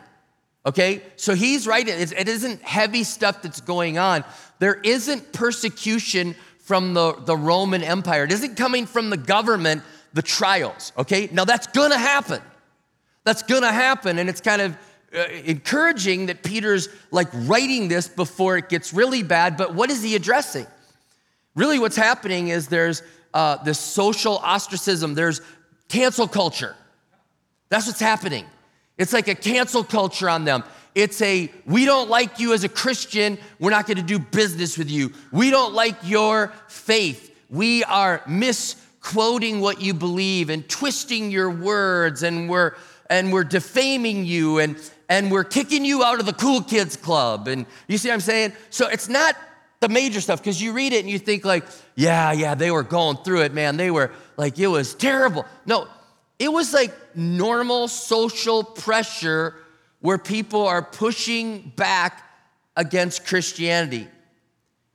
Okay? 0.65 1.03
So 1.15 1.35
he's 1.35 1.67
writing, 1.67 1.93
it 1.99 2.27
isn't 2.27 2.61
heavy 2.63 3.03
stuff 3.03 3.43
that's 3.43 3.61
going 3.61 3.99
on. 3.99 4.23
There 4.57 4.75
isn't 4.75 5.31
persecution 5.31 6.35
from 6.59 6.93
the, 6.93 7.13
the 7.13 7.37
Roman 7.37 7.83
Empire, 7.83 8.23
it 8.23 8.31
isn't 8.31 8.55
coming 8.55 8.87
from 8.87 9.09
the 9.09 9.17
government, 9.17 9.83
the 10.13 10.21
trials. 10.21 10.91
Okay? 10.97 11.29
Now 11.31 11.45
that's 11.45 11.67
gonna 11.67 11.97
happen. 11.97 12.41
That's 13.25 13.43
gonna 13.43 13.71
happen. 13.71 14.17
And 14.17 14.27
it's 14.27 14.41
kind 14.41 14.61
of 14.61 14.77
uh, 15.15 15.25
encouraging 15.45 16.27
that 16.27 16.41
Peter's 16.41 16.89
like 17.11 17.27
writing 17.31 17.89
this 17.89 18.07
before 18.07 18.57
it 18.57 18.69
gets 18.69 18.91
really 18.91 19.21
bad. 19.21 19.55
But 19.55 19.75
what 19.75 19.91
is 19.91 20.01
he 20.01 20.15
addressing? 20.15 20.65
Really, 21.55 21.79
what's 21.79 21.95
happening 21.95 22.47
is 22.47 22.67
there's 22.67 23.03
uh, 23.33 23.57
this 23.63 23.79
social 23.79 24.37
ostracism, 24.37 25.13
there's 25.13 25.41
cancel 25.87 26.27
culture. 26.27 26.75
That's 27.69 27.87
what's 27.87 27.99
happening. 27.99 28.45
It's 28.97 29.13
like 29.13 29.27
a 29.27 29.35
cancel 29.35 29.83
culture 29.83 30.29
on 30.29 30.45
them. 30.45 30.63
It's 30.95 31.21
a, 31.21 31.51
we 31.65 31.85
don't 31.85 32.09
like 32.09 32.39
you 32.39 32.53
as 32.53 32.63
a 32.63 32.69
Christian, 32.69 33.39
we're 33.59 33.71
not 33.71 33.87
gonna 33.87 34.03
do 34.03 34.19
business 34.19 34.77
with 34.77 34.91
you. 34.91 35.11
We 35.31 35.49
don't 35.49 35.73
like 35.73 35.95
your 36.03 36.53
faith. 36.67 37.35
We 37.49 37.83
are 37.83 38.21
misquoting 38.27 39.59
what 39.59 39.81
you 39.81 39.93
believe 39.93 40.49
and 40.49 40.67
twisting 40.69 41.31
your 41.31 41.49
words, 41.49 42.23
and 42.23 42.49
we're 42.49 42.75
and 43.09 43.33
we're 43.33 43.43
defaming 43.43 44.25
you 44.25 44.59
and 44.59 44.75
and 45.09 45.31
we're 45.31 45.43
kicking 45.43 45.85
you 45.85 46.03
out 46.03 46.19
of 46.19 46.25
the 46.25 46.33
cool 46.33 46.61
kids 46.61 46.95
club. 46.95 47.47
And 47.47 47.65
you 47.87 47.97
see 47.97 48.09
what 48.09 48.15
I'm 48.15 48.21
saying? 48.21 48.53
So 48.69 48.87
it's 48.87 49.09
not 49.09 49.35
the 49.83 49.89
major 49.89 50.21
stuff 50.21 50.39
because 50.39 50.61
you 50.61 50.71
read 50.71 50.93
it 50.93 51.01
and 51.01 51.09
you 51.09 51.19
think 51.19 51.43
like 51.43 51.65
yeah 51.95 52.31
yeah 52.31 52.55
they 52.55 52.71
were 52.71 52.83
going 52.83 53.17
through 53.17 53.41
it 53.41 53.53
man 53.53 53.75
they 53.75 53.91
were 53.91 54.11
like 54.37 54.57
it 54.57 54.67
was 54.67 54.95
terrible 54.95 55.45
no 55.65 55.85
it 56.39 56.49
was 56.49 56.71
like 56.71 56.93
normal 57.17 57.89
social 57.89 58.63
pressure 58.63 59.55
where 59.99 60.17
people 60.17 60.65
are 60.65 60.81
pushing 60.81 61.73
back 61.75 62.23
against 62.77 63.25
christianity 63.25 64.07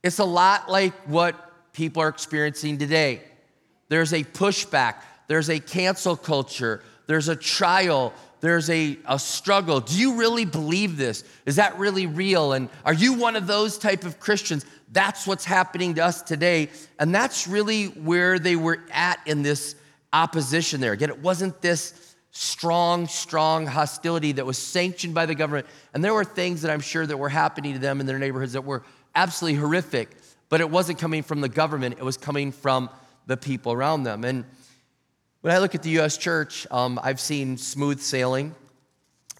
it's 0.01 0.17
a 0.17 0.25
lot 0.25 0.71
like 0.71 0.95
what 1.07 1.35
people 1.71 2.01
are 2.01 2.09
experiencing 2.09 2.79
today 2.79 3.21
there's 3.89 4.11
a 4.11 4.23
pushback 4.23 4.95
there's 5.27 5.49
a 5.49 5.59
cancel 5.59 6.15
culture 6.15 6.81
there's 7.05 7.27
a 7.27 7.35
trial 7.35 8.11
there's 8.41 8.69
a, 8.69 8.97
a 9.05 9.19
struggle. 9.19 9.81
Do 9.81 9.99
you 9.99 10.15
really 10.15 10.45
believe 10.45 10.97
this? 10.97 11.23
Is 11.45 11.57
that 11.57 11.77
really 11.77 12.07
real? 12.07 12.53
And 12.53 12.69
are 12.85 12.93
you 12.93 13.13
one 13.13 13.35
of 13.35 13.47
those 13.47 13.77
type 13.77 14.05
of 14.05 14.19
Christians? 14.19 14.65
That's 14.91 15.27
what's 15.27 15.45
happening 15.45 15.95
to 15.95 16.05
us 16.05 16.21
today. 16.21 16.69
And 16.99 17.13
that's 17.13 17.47
really 17.47 17.85
where 17.85 18.39
they 18.39 18.55
were 18.55 18.79
at 18.91 19.19
in 19.25 19.43
this 19.43 19.75
opposition 20.11 20.81
there. 20.81 20.93
Again, 20.93 21.09
it 21.09 21.19
wasn't 21.19 21.61
this 21.61 22.15
strong, 22.31 23.07
strong 23.07 23.65
hostility 23.65 24.31
that 24.33 24.45
was 24.45 24.57
sanctioned 24.57 25.13
by 25.13 25.25
the 25.25 25.35
government. 25.35 25.67
And 25.93 26.03
there 26.03 26.13
were 26.13 26.25
things 26.25 26.61
that 26.61 26.71
I'm 26.71 26.79
sure 26.79 27.05
that 27.05 27.17
were 27.17 27.29
happening 27.29 27.73
to 27.73 27.79
them 27.79 27.99
in 27.99 28.05
their 28.05 28.19
neighborhoods 28.19 28.53
that 28.53 28.63
were 28.63 28.83
absolutely 29.15 29.59
horrific, 29.59 30.09
but 30.49 30.61
it 30.61 30.69
wasn't 30.69 30.99
coming 30.99 31.23
from 31.23 31.41
the 31.41 31.49
government, 31.49 31.95
it 31.97 32.03
was 32.03 32.17
coming 32.17 32.51
from 32.51 32.89
the 33.27 33.37
people 33.37 33.73
around 33.73 34.03
them. 34.03 34.23
And 34.23 34.45
when 35.41 35.53
I 35.53 35.59
look 35.59 35.75
at 35.75 35.83
the 35.83 35.89
U.S. 35.91 36.17
church, 36.17 36.67
um, 36.71 36.99
I've 37.01 37.19
seen 37.19 37.57
smooth 37.57 37.99
sailing, 37.99 38.55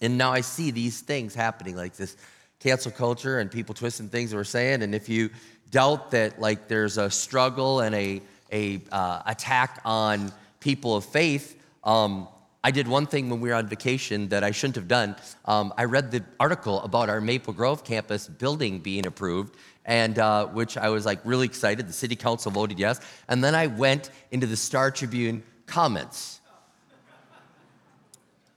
and 0.02 0.18
now 0.18 0.32
I 0.32 0.42
see 0.42 0.72
these 0.72 1.02
things 1.02 1.36
happening 1.36 1.76
like 1.76 1.96
this 1.96 2.16
cancel 2.60 2.92
culture 2.92 3.40
and 3.40 3.50
people 3.50 3.74
twisting 3.74 4.10
things 4.10 4.32
that 4.32 4.38
we're 4.38 4.44
saying. 4.44 4.84
And 4.84 4.94
if 4.94 5.10
you 5.10 5.30
doubt 5.72 6.12
that, 6.12 6.40
like, 6.40 6.68
there's 6.68 6.98
a 6.98 7.10
struggle 7.10 7.82
and 7.82 7.96
a, 7.96 8.22
a 8.52 8.82
uh, 8.92 9.22
attack 9.26 9.82
on 9.86 10.32
people 10.60 10.96
of 10.96 11.06
faith, 11.06 11.62
um, 11.84 12.28
I 12.62 12.72
did 12.72 12.88
one 12.90 13.06
thing 13.06 13.30
when 13.30 13.40
we 13.40 13.50
were 13.50 13.56
on 13.56 13.68
vacation 13.68 14.28
that 14.30 14.44
I 14.44 14.52
shouldn't 14.52 14.76
have 14.76 14.90
done. 14.90 15.16
Um, 15.46 15.74
I 15.78 15.86
read 15.86 16.12
the 16.12 16.24
article 16.40 16.82
about 16.82 17.10
our 17.10 17.22
Maple 17.22 17.54
Grove 17.54 17.86
campus 17.86 18.28
building 18.28 18.80
being 18.80 19.06
approved, 19.06 19.56
and 19.86 20.20
uh, 20.20 20.46
which 20.48 20.78
I 20.78 20.90
was 20.90 21.06
like 21.06 21.20
really 21.24 21.46
excited. 21.46 21.88
The 21.88 21.94
city 21.94 22.18
council 22.18 22.52
voted 22.52 22.78
yes, 22.78 23.00
and 23.30 23.42
then 23.42 23.56
I 23.56 23.68
went 23.68 24.12
into 24.32 24.46
the 24.46 24.58
Star 24.58 24.92
Tribune 24.92 25.42
comments. 25.68 26.39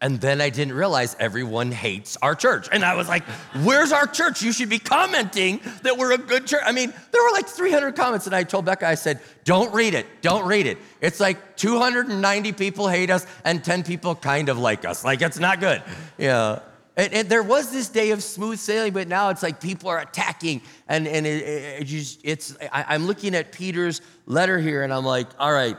And 0.02 0.20
then 0.20 0.40
I 0.40 0.50
didn't 0.50 0.74
realize 0.74 1.14
everyone 1.20 1.70
hates 1.70 2.18
our 2.20 2.34
church. 2.34 2.68
And 2.72 2.84
I 2.84 2.96
was 2.96 3.08
like, 3.08 3.22
where's 3.62 3.92
our 3.92 4.08
church? 4.08 4.42
You 4.42 4.52
should 4.52 4.68
be 4.68 4.80
commenting 4.80 5.60
that 5.82 5.96
we're 5.96 6.10
a 6.10 6.18
good 6.18 6.44
church. 6.44 6.62
I 6.66 6.72
mean, 6.72 6.92
there 7.12 7.22
were 7.22 7.30
like 7.30 7.46
300 7.46 7.94
comments. 7.94 8.26
And 8.26 8.34
I 8.34 8.42
told 8.42 8.64
Becca, 8.64 8.84
I 8.84 8.96
said, 8.96 9.20
don't 9.44 9.72
read 9.72 9.94
it. 9.94 10.06
Don't 10.20 10.44
read 10.44 10.66
it. 10.66 10.78
It's 11.00 11.20
like 11.20 11.56
290 11.56 12.52
people 12.54 12.88
hate 12.88 13.10
us 13.10 13.28
and 13.44 13.62
10 13.62 13.84
people 13.84 14.16
kind 14.16 14.48
of 14.48 14.58
like 14.58 14.84
us. 14.84 15.04
Like, 15.04 15.22
it's 15.22 15.38
not 15.38 15.60
good. 15.60 15.80
Yeah. 16.18 16.58
And, 16.96 17.12
and 17.14 17.28
there 17.28 17.44
was 17.44 17.70
this 17.70 17.88
day 17.88 18.10
of 18.10 18.24
smooth 18.24 18.58
sailing, 18.58 18.92
but 18.92 19.06
now 19.06 19.28
it's 19.28 19.44
like 19.44 19.60
people 19.60 19.88
are 19.88 20.00
attacking. 20.00 20.62
And, 20.88 21.06
and 21.06 21.24
it, 21.24 21.80
it, 21.80 21.84
just, 21.84 22.20
it's, 22.24 22.56
I, 22.72 22.86
I'm 22.88 23.06
looking 23.06 23.36
at 23.36 23.52
Peter's 23.52 24.00
letter 24.26 24.58
here 24.58 24.82
and 24.82 24.92
I'm 24.92 25.04
like, 25.04 25.28
all 25.38 25.52
right, 25.52 25.76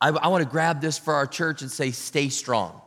I, 0.00 0.08
I 0.08 0.28
want 0.28 0.42
to 0.42 0.48
grab 0.48 0.80
this 0.80 0.98
for 0.98 1.12
our 1.12 1.26
church 1.26 1.60
and 1.60 1.70
say, 1.70 1.90
stay 1.90 2.30
strong. 2.30 2.81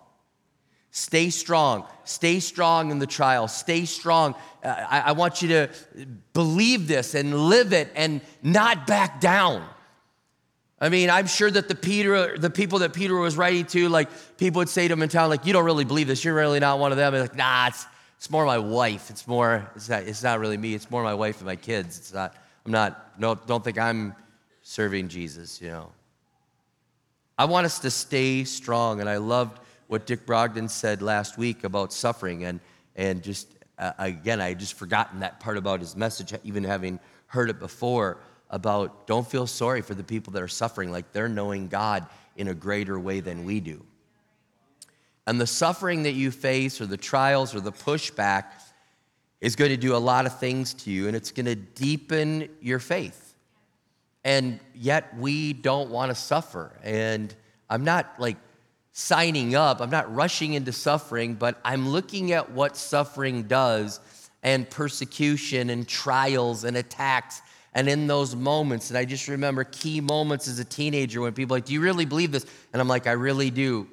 Stay 0.96 1.30
strong. 1.30 1.84
Stay 2.06 2.40
strong 2.40 2.90
in 2.90 3.00
the 3.00 3.06
trial. 3.06 3.50
Stay 3.50 3.84
strong. 3.84 4.34
Uh, 4.64 4.70
I, 4.90 5.00
I, 5.08 5.12
want 5.12 5.42
you 5.42 5.50
to 5.50 5.70
believe 6.32 6.88
this 6.88 7.16
and 7.16 7.50
live 7.50 7.74
it 7.74 7.90
and 7.96 8.22
not 8.42 8.88
back 8.88 9.20
down. 9.20 9.68
I 10.80 10.88
mean, 10.88 11.10
I'm 11.10 11.28
sure 11.28 11.52
that 11.52 11.68
the 11.68 11.76
Peter, 11.76 12.38
the 12.38 12.50
people 12.50 12.80
that 12.80 12.94
Peter 12.94 13.14
was 13.14 13.36
writing 13.36 13.66
to, 13.66 13.90
like 13.90 14.08
people 14.38 14.60
would 14.60 14.70
say 14.70 14.88
to 14.88 14.94
him 14.94 15.02
in 15.02 15.10
town, 15.10 15.30
like, 15.30 15.46
you 15.46 15.52
don't 15.52 15.66
really 15.66 15.84
believe 15.84 16.08
this. 16.08 16.24
You're 16.24 16.34
really 16.34 16.62
not 16.62 16.80
one 16.80 16.94
of 16.94 16.98
them. 16.98 17.14
And 17.14 17.24
like, 17.24 17.36
nah, 17.36 17.68
it's, 17.68 17.86
it's 18.16 18.30
more 18.30 18.46
my 18.46 18.58
wife. 18.60 19.10
It's 19.10 19.28
more, 19.28 19.70
it's 19.76 19.90
not, 19.90 20.04
it's 20.04 20.24
not 20.24 20.40
really 20.40 20.58
me. 20.58 20.76
It's 20.76 20.90
more 20.90 21.04
my 21.04 21.14
wife 21.14 21.40
and 21.40 21.46
my 21.46 21.58
kids. 21.58 21.98
It's 21.98 22.14
not, 22.14 22.36
I'm 22.66 22.72
not, 22.72 23.20
no, 23.20 23.36
don't 23.36 23.66
think 23.66 23.78
I'm 23.78 24.16
serving 24.62 25.10
Jesus, 25.10 25.62
you 25.62 25.72
know. 25.72 25.92
I 27.38 27.44
want 27.44 27.66
us 27.66 27.80
to 27.80 27.92
stay 27.92 28.46
strong. 28.46 29.02
And 29.02 29.10
I 29.10 29.18
loved 29.18 29.60
what 29.88 30.06
Dick 30.06 30.26
Brogden 30.26 30.70
said 30.70 31.02
last 31.02 31.38
week 31.38 31.64
about 31.64 31.94
suffering. 31.94 32.44
And, 32.44 32.60
and 32.96 33.24
just, 33.24 33.48
uh, 33.78 33.92
again, 33.98 34.42
I 34.42 34.50
had 34.50 34.60
just 34.60 34.74
forgotten 34.76 35.20
that 35.20 35.40
part 35.40 35.58
about 35.58 35.80
his 35.80 35.96
message, 35.96 36.34
even 36.44 36.64
having 36.64 37.00
heard 37.28 37.50
it 37.50 37.60
before 37.60 38.18
about 38.50 39.08
don't 39.08 39.28
feel 39.28 39.48
sorry 39.48 39.82
for 39.82 39.94
the 39.94 40.04
people 40.04 40.34
that 40.34 40.42
are 40.42 40.48
suffering, 40.48 40.92
like 40.92 41.12
they're 41.12 41.30
knowing 41.30 41.68
God 41.68 42.06
in 42.36 42.48
a 42.48 42.54
greater 42.54 43.00
way 43.00 43.20
than 43.20 43.46
we 43.46 43.60
do. 43.60 43.84
And 45.28 45.42
the 45.42 45.48
suffering 45.48 46.04
that 46.04 46.14
you 46.14 46.30
face, 46.32 46.80
or 46.80 46.86
the 46.86 46.98
trials, 46.98 47.56
or 47.56 47.60
the 47.60 47.72
pushback, 47.72 48.46
is 49.42 49.56
going 49.56 49.72
to 49.72 49.78
do 49.78 49.96
a 49.96 49.98
lot 49.98 50.26
of 50.26 50.40
things 50.40 50.74
to 50.74 50.92
you, 50.92 51.08
and 51.08 51.16
it's 51.16 51.32
going 51.32 51.48
to 51.48 51.56
deepen 51.56 52.50
your 52.62 52.80
faith. 52.80 53.34
And 54.24 54.60
yet, 54.74 55.18
we 55.18 55.54
don't 55.54 55.90
want 55.90 56.12
to 56.12 56.16
suffer. 56.16 56.80
And 56.84 57.34
I'm 57.70 57.84
not 57.84 58.20
like 58.20 58.38
signing 58.98 59.56
up. 59.56 59.82
I'm 59.82 59.90
not 59.90 60.16
rushing 60.16 60.54
into 60.54 60.72
suffering, 60.72 61.34
but 61.34 61.60
I'm 61.66 61.90
looking 61.90 62.32
at 62.32 62.52
what 62.52 62.78
suffering 62.78 63.44
does 63.44 64.00
and 64.42 64.70
persecution 64.70 65.70
and 65.70 65.86
trials 65.86 66.64
and 66.64 66.78
attacks. 66.78 67.42
And 67.74 67.90
in 67.90 68.08
those 68.08 68.38
moments, 68.38 68.92
and 68.92 68.98
I 68.98 69.04
just 69.04 69.28
remember 69.28 69.66
key 69.66 70.00
moments 70.00 70.48
as 70.48 70.60
a 70.60 70.64
teenager 70.64 71.20
when 71.20 71.34
people 71.34 71.58
like, 71.58 71.66
Do 71.66 71.74
you 71.74 71.82
really 71.82 72.06
believe 72.06 72.32
this? 72.32 72.46
And 72.72 72.82
I'm 72.82 72.88
like, 72.88 73.06
I 73.06 73.12
really 73.12 73.50
do. 73.50 73.90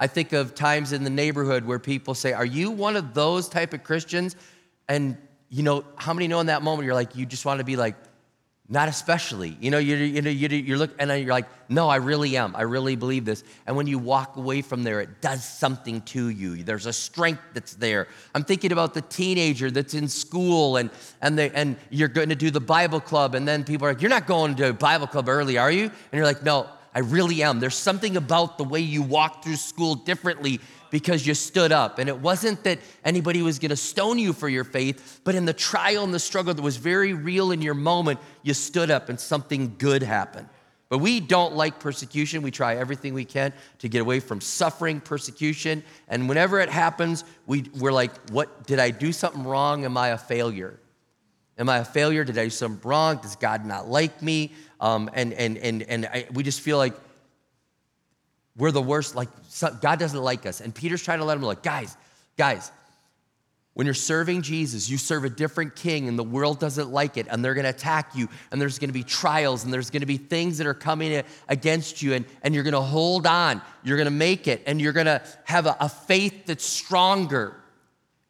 I 0.00 0.08
think 0.08 0.32
of 0.32 0.56
times 0.56 0.92
in 0.92 1.04
the 1.04 1.10
neighborhood 1.10 1.64
where 1.64 1.78
people 1.78 2.14
say, 2.14 2.32
Are 2.32 2.44
you 2.44 2.72
one 2.72 2.96
of 2.96 3.14
those 3.14 3.48
type 3.48 3.72
of 3.72 3.84
Christians? 3.84 4.34
And 4.88 5.16
you 5.48 5.62
know, 5.62 5.84
how 5.94 6.12
many 6.12 6.26
know 6.26 6.40
in 6.40 6.46
that 6.46 6.62
moment 6.62 6.86
you're 6.86 6.94
like, 6.94 7.14
you 7.14 7.24
just 7.24 7.44
want 7.44 7.58
to 7.58 7.64
be 7.64 7.76
like, 7.76 7.94
not 8.68 8.88
especially. 8.88 9.56
You 9.60 9.70
know, 9.70 9.78
you're, 9.78 9.98
you 9.98 10.22
know, 10.22 10.30
you, 10.30 10.48
you 10.48 10.76
look 10.78 10.94
and 10.98 11.10
you're 11.10 11.34
like, 11.34 11.46
no, 11.68 11.88
I 11.88 11.96
really 11.96 12.36
am. 12.38 12.56
I 12.56 12.62
really 12.62 12.96
believe 12.96 13.26
this. 13.26 13.44
And 13.66 13.76
when 13.76 13.86
you 13.86 13.98
walk 13.98 14.36
away 14.36 14.62
from 14.62 14.82
there, 14.82 15.02
it 15.02 15.20
does 15.20 15.44
something 15.44 16.00
to 16.02 16.30
you. 16.30 16.62
There's 16.62 16.86
a 16.86 16.92
strength 16.92 17.42
that's 17.52 17.74
there. 17.74 18.08
I'm 18.34 18.42
thinking 18.42 18.72
about 18.72 18.94
the 18.94 19.02
teenager 19.02 19.70
that's 19.70 19.92
in 19.92 20.08
school 20.08 20.78
and, 20.78 20.90
and, 21.20 21.38
they, 21.38 21.50
and 21.50 21.76
you're 21.90 22.08
going 22.08 22.30
to 22.30 22.34
do 22.34 22.50
the 22.50 22.60
Bible 22.60 23.00
club. 23.00 23.34
And 23.34 23.46
then 23.46 23.64
people 23.64 23.86
are 23.86 23.92
like, 23.92 24.00
you're 24.00 24.08
not 24.08 24.26
going 24.26 24.54
to 24.56 24.72
Bible 24.72 25.08
club 25.08 25.28
early, 25.28 25.58
are 25.58 25.70
you? 25.70 25.84
And 25.84 25.92
you're 26.12 26.24
like, 26.24 26.42
no, 26.42 26.66
I 26.94 27.00
really 27.00 27.42
am. 27.42 27.60
There's 27.60 27.74
something 27.74 28.16
about 28.16 28.56
the 28.56 28.64
way 28.64 28.80
you 28.80 29.02
walk 29.02 29.44
through 29.44 29.56
school 29.56 29.94
differently 29.94 30.60
because 30.94 31.26
you 31.26 31.34
stood 31.34 31.72
up. 31.72 31.98
And 31.98 32.08
it 32.08 32.20
wasn't 32.20 32.62
that 32.62 32.78
anybody 33.04 33.42
was 33.42 33.58
going 33.58 33.70
to 33.70 33.76
stone 33.76 34.16
you 34.16 34.32
for 34.32 34.48
your 34.48 34.62
faith, 34.62 35.22
but 35.24 35.34
in 35.34 35.44
the 35.44 35.52
trial 35.52 36.04
and 36.04 36.14
the 36.14 36.20
struggle 36.20 36.54
that 36.54 36.62
was 36.62 36.76
very 36.76 37.14
real 37.14 37.50
in 37.50 37.62
your 37.62 37.74
moment, 37.74 38.20
you 38.44 38.54
stood 38.54 38.92
up 38.92 39.08
and 39.08 39.18
something 39.18 39.74
good 39.76 40.04
happened. 40.04 40.48
But 40.88 40.98
we 40.98 41.18
don't 41.18 41.56
like 41.56 41.80
persecution. 41.80 42.42
We 42.42 42.52
try 42.52 42.76
everything 42.76 43.12
we 43.12 43.24
can 43.24 43.52
to 43.80 43.88
get 43.88 44.02
away 44.02 44.20
from 44.20 44.40
suffering, 44.40 45.00
persecution. 45.00 45.82
And 46.06 46.28
whenever 46.28 46.60
it 46.60 46.68
happens, 46.68 47.24
we, 47.48 47.64
we're 47.76 47.90
like, 47.90 48.12
what 48.30 48.64
did 48.68 48.78
I 48.78 48.92
do 48.92 49.10
something 49.10 49.42
wrong? 49.42 49.84
Am 49.84 49.96
I 49.96 50.10
a 50.10 50.18
failure? 50.18 50.78
Am 51.58 51.68
I 51.68 51.78
a 51.78 51.84
failure? 51.84 52.22
Did 52.22 52.38
I 52.38 52.44
do 52.44 52.50
something 52.50 52.88
wrong? 52.88 53.16
Does 53.16 53.34
God 53.34 53.66
not 53.66 53.88
like 53.88 54.22
me? 54.22 54.52
Um, 54.80 55.10
and 55.12 55.32
and, 55.32 55.58
and, 55.58 55.82
and 55.82 56.06
I, 56.06 56.26
we 56.32 56.44
just 56.44 56.60
feel 56.60 56.78
like 56.78 56.94
we're 58.56 58.70
the 58.70 58.82
worst. 58.82 59.14
Like, 59.14 59.28
God 59.80 59.98
doesn't 59.98 60.22
like 60.22 60.46
us. 60.46 60.60
And 60.60 60.74
Peter's 60.74 61.02
trying 61.02 61.18
to 61.18 61.24
let 61.24 61.36
him 61.36 61.42
like, 61.42 61.62
guys, 61.62 61.96
guys, 62.36 62.70
when 63.74 63.86
you're 63.86 63.94
serving 63.94 64.42
Jesus, 64.42 64.88
you 64.88 64.96
serve 64.96 65.24
a 65.24 65.28
different 65.28 65.74
king, 65.74 66.06
and 66.06 66.16
the 66.16 66.22
world 66.22 66.60
doesn't 66.60 66.90
like 66.90 67.16
it, 67.16 67.26
and 67.28 67.44
they're 67.44 67.54
gonna 67.54 67.70
attack 67.70 68.14
you, 68.14 68.28
and 68.52 68.60
there's 68.60 68.78
gonna 68.78 68.92
be 68.92 69.02
trials, 69.02 69.64
and 69.64 69.72
there's 69.72 69.90
gonna 69.90 70.06
be 70.06 70.16
things 70.16 70.58
that 70.58 70.66
are 70.68 70.74
coming 70.74 71.24
against 71.48 72.00
you, 72.00 72.14
and, 72.14 72.24
and 72.42 72.54
you're 72.54 72.62
gonna 72.62 72.80
hold 72.80 73.26
on, 73.26 73.60
you're 73.82 73.98
gonna 73.98 74.10
make 74.10 74.46
it, 74.46 74.62
and 74.66 74.80
you're 74.80 74.92
gonna 74.92 75.20
have 75.42 75.66
a, 75.66 75.76
a 75.80 75.88
faith 75.88 76.46
that's 76.46 76.64
stronger. 76.64 77.56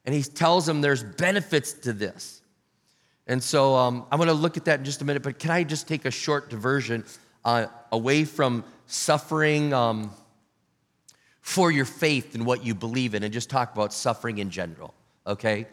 And 0.06 0.14
he 0.14 0.22
tells 0.22 0.64
them 0.64 0.80
there's 0.80 1.02
benefits 1.02 1.74
to 1.74 1.92
this. 1.92 2.40
And 3.26 3.42
so 3.42 3.74
um, 3.74 4.06
I'm 4.10 4.18
gonna 4.18 4.32
look 4.32 4.56
at 4.56 4.64
that 4.64 4.78
in 4.78 4.84
just 4.86 5.02
a 5.02 5.04
minute, 5.04 5.22
but 5.22 5.38
can 5.38 5.50
I 5.50 5.62
just 5.62 5.86
take 5.86 6.06
a 6.06 6.10
short 6.10 6.48
diversion 6.48 7.04
uh, 7.44 7.66
away 7.92 8.24
from 8.24 8.64
suffering 8.86 9.72
um, 9.72 10.10
for 11.40 11.70
your 11.70 11.84
faith 11.84 12.34
and 12.34 12.46
what 12.46 12.64
you 12.64 12.74
believe 12.74 13.14
in, 13.14 13.22
and 13.22 13.32
just 13.32 13.50
talk 13.50 13.72
about 13.72 13.92
suffering 13.92 14.38
in 14.38 14.50
general, 14.50 14.94
okay? 15.26 15.66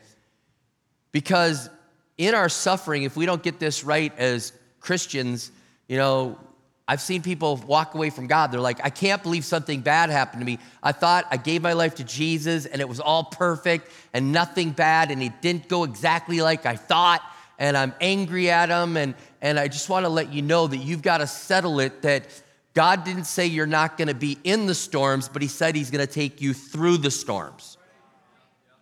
Because 1.12 1.70
in 2.18 2.36
our 2.36 2.50
suffering, 2.50 3.04
if 3.04 3.16
we 3.16 3.26
don't 3.26 3.42
get 3.42 3.60
this 3.60 3.84
right 3.84 4.16
as 4.18 4.54
Christians, 4.80 5.52
you 5.88 5.98
know, 5.98 6.38
I've 6.88 7.00
seen 7.00 7.22
people 7.22 7.56
walk 7.68 7.96
away 7.96 8.10
from 8.10 8.28
God. 8.28 8.52
They're 8.52 8.60
like, 8.60 8.84
I 8.84 8.90
can't 8.90 9.24
believe 9.24 9.46
something 9.46 9.80
bad 9.80 10.10
happened 10.10 10.42
to 10.42 10.46
me. 10.46 10.60
I 10.84 10.92
thought 10.92 11.26
I 11.32 11.38
gave 11.38 11.62
my 11.62 11.72
life 11.74 11.96
to 11.96 12.04
Jesus 12.04 12.66
and 12.66 12.82
it 12.82 12.90
was 12.90 13.00
all 13.00 13.24
perfect 13.24 13.90
and 14.14 14.34
nothing 14.34 14.72
bad 14.72 15.10
and 15.10 15.24
it 15.24 15.42
didn't 15.42 15.70
go 15.70 15.86
exactly 15.86 16.42
like 16.42 16.66
I 16.66 16.76
thought. 16.76 17.22
And 17.58 17.78
I'm 17.78 17.94
angry 18.02 18.50
at 18.50 18.70
him. 18.70 18.98
And, 18.98 19.16
and 19.42 19.58
I 19.58 19.70
just 19.70 19.88
want 19.88 20.06
to 20.06 20.10
let 20.10 20.34
you 20.34 20.42
know 20.42 20.68
that 20.68 20.78
you've 20.78 21.02
got 21.02 21.20
to 21.20 21.28
settle 21.28 21.80
it 21.80 22.02
that 22.02 22.26
God 22.74 23.04
didn't 23.04 23.26
say 23.26 23.48
you're 23.48 23.66
not 23.66 23.98
going 23.98 24.08
to 24.08 24.14
be 24.14 24.38
in 24.44 24.66
the 24.66 24.76
storms, 24.76 25.28
but 25.28 25.42
He 25.42 25.48
said 25.48 25.76
He's 25.76 25.92
going 25.92 26.06
to 26.06 26.12
take 26.12 26.42
you 26.42 26.54
through 26.54 26.98
the 26.98 27.12
storms. 27.12 27.78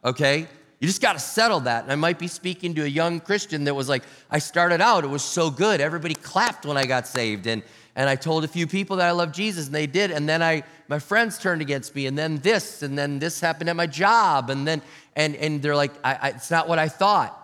Okay? 0.06 0.48
You 0.80 0.88
just 0.88 1.02
got 1.02 1.14
to 1.14 1.20
settle 1.20 1.62
that. 1.62 1.84
And 1.84 1.92
I 1.92 1.96
might 1.96 2.20
be 2.20 2.28
speaking 2.28 2.74
to 2.76 2.84
a 2.84 2.88
young 2.88 3.20
Christian 3.20 3.66
that 3.66 3.74
was 3.74 3.90
like, 3.90 4.04
I 4.32 4.40
started 4.40 4.80
out, 4.80 5.04
it 5.04 5.08
was 5.08 5.24
so 5.24 5.50
good. 5.50 5.82
Everybody 5.82 6.14
clapped 6.14 6.66
when 6.66 6.78
I 6.78 6.86
got 6.86 7.06
saved. 7.06 7.48
And, 7.48 7.64
and 7.96 8.08
I 8.08 8.16
told 8.16 8.46
a 8.46 8.48
few 8.48 8.66
people 8.66 8.98
that 8.98 9.08
I 9.08 9.12
love 9.12 9.34
Jesus, 9.34 9.66
and 9.66 9.76
they 9.76 9.88
did. 9.88 10.12
And 10.12 10.30
then 10.30 10.42
I, 10.42 10.64
my 10.88 11.00
friends 11.00 11.38
turned 11.38 11.62
against 11.62 11.96
me, 11.96 12.06
and 12.06 12.18
then 12.18 12.38
this, 12.38 12.82
and 12.82 12.98
then 12.98 13.20
this 13.20 13.42
happened 13.42 13.70
at 13.70 13.76
my 13.76 13.88
job. 13.88 14.50
And 14.50 14.66
then, 14.66 14.82
and, 15.18 15.36
and 15.36 15.62
they're 15.62 15.76
like, 15.76 15.92
I, 16.02 16.14
I, 16.14 16.28
it's 16.30 16.52
not 16.52 16.70
what 16.70 16.80
I 16.80 16.88
thought. 16.88 17.36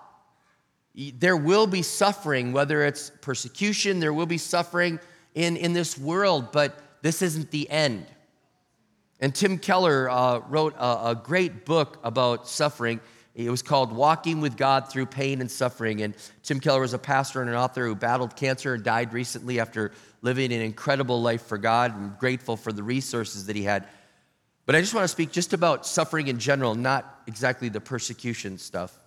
There 0.96 1.36
will 1.36 1.68
be 1.68 1.82
suffering, 1.82 2.54
whether 2.54 2.86
it's 2.86 3.12
persecution, 3.20 4.00
there 4.00 4.14
will 4.14 4.28
be 4.28 4.38
suffering 4.38 4.98
in, 5.36 5.58
in 5.58 5.74
this 5.74 5.98
world, 5.98 6.52
but 6.52 6.80
this 7.02 7.22
isn't 7.22 7.52
the 7.52 7.70
end. 7.70 8.08
And 9.20 9.36
Tim 9.36 9.60
Keller 9.60 10.10
uh, 10.10 10.40
wrote 10.50 10.76
a, 10.78 11.10
a 11.10 11.22
great 11.22 11.66
book 11.66 12.00
about 12.04 12.48
suffering. 12.48 13.00
It 13.36 13.50
was 13.50 13.62
called 13.62 13.92
Walking 13.92 14.42
with 14.42 14.58
God 14.58 14.90
Through 14.90 15.08
Pain 15.08 15.42
and 15.42 15.52
Suffering. 15.52 16.02
And 16.02 16.16
Tim 16.44 16.60
Keller 16.60 16.82
was 16.82 16.94
a 16.94 16.98
pastor 16.98 17.42
and 17.42 17.50
an 17.50 17.56
author 17.56 17.86
who 17.86 17.96
battled 17.96 18.36
cancer 18.36 18.74
and 18.74 18.84
died 18.84 19.14
recently 19.14 19.60
after 19.60 19.92
living 20.22 20.52
an 20.52 20.62
incredible 20.62 21.22
life 21.22 21.44
for 21.44 21.58
God. 21.58 21.92
I'm 21.92 22.16
grateful 22.18 22.58
for 22.58 22.72
the 22.72 22.84
resources 22.84 23.46
that 23.46 23.56
he 23.56 23.64
had. 23.64 23.88
But 24.66 24.76
I 24.76 24.82
just 24.82 24.94
want 24.94 25.04
to 25.04 25.10
speak 25.10 25.32
just 25.32 25.54
about 25.54 25.86
suffering 25.86 26.28
in 26.28 26.40
general, 26.40 26.76
not 26.76 27.24
exactly 27.28 27.70
the 27.70 27.82
persecution 27.82 28.58
stuff. 28.58 28.98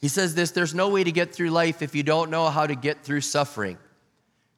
He 0.00 0.08
says 0.08 0.34
this 0.34 0.50
there's 0.50 0.74
no 0.74 0.88
way 0.88 1.04
to 1.04 1.12
get 1.12 1.34
through 1.34 1.50
life 1.50 1.82
if 1.82 1.94
you 1.94 2.02
don't 2.02 2.30
know 2.30 2.48
how 2.48 2.66
to 2.66 2.74
get 2.74 3.04
through 3.04 3.20
suffering. 3.20 3.78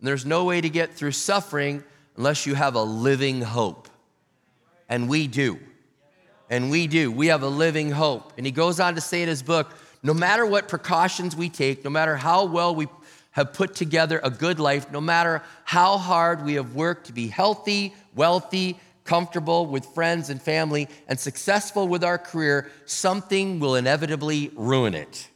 And 0.03 0.09
there's 0.09 0.27
no 0.27 0.43
way 0.43 0.61
to 0.61 0.69
get 0.69 0.95
through 0.95 1.13
suffering 1.13 1.85
unless 2.17 2.45
you 2.45 2.57
have 2.57 2.75
a 2.75 2.83
living 2.83 3.41
hope. 3.41 3.89
And 4.89 5.09
we 5.09 5.29
do. 5.29 5.61
And 6.51 6.73
we 6.73 6.89
do. 6.89 7.13
We 7.13 7.29
have 7.29 7.45
a 7.45 7.49
living 7.49 7.93
hope. 7.93 8.33
And 8.37 8.45
he 8.45 8.51
goes 8.51 8.81
on 8.81 8.97
to 8.97 9.01
say 9.01 9.23
in 9.23 9.29
his 9.29 9.45
book 9.45 9.73
no 10.03 10.13
matter 10.13 10.45
what 10.45 10.67
precautions 10.67 11.37
we 11.37 11.49
take, 11.49 11.85
no 11.85 11.91
matter 11.91 12.17
how 12.17 12.47
well 12.47 12.75
we 12.75 12.89
have 13.31 13.53
put 13.53 13.77
together 13.77 14.21
a 14.25 14.31
good 14.31 14.59
life, 14.59 14.91
no 14.91 15.01
matter 15.01 15.41
how 15.63 15.99
hard 15.99 16.45
we 16.45 16.55
have 16.55 16.75
worked 16.75 17.07
to 17.07 17.13
be 17.13 17.29
healthy, 17.29 17.95
wealthy, 18.17 18.81
comfortable 19.05 19.67
with 19.67 19.87
friends 19.87 20.31
and 20.31 20.43
family, 20.43 20.89
and 21.07 21.21
successful 21.21 21.87
with 21.87 22.03
our 22.03 22.19
career, 22.19 22.73
something 22.87 23.61
will 23.61 23.77
inevitably 23.77 24.51
ruin 24.57 24.95
it. 24.95 25.29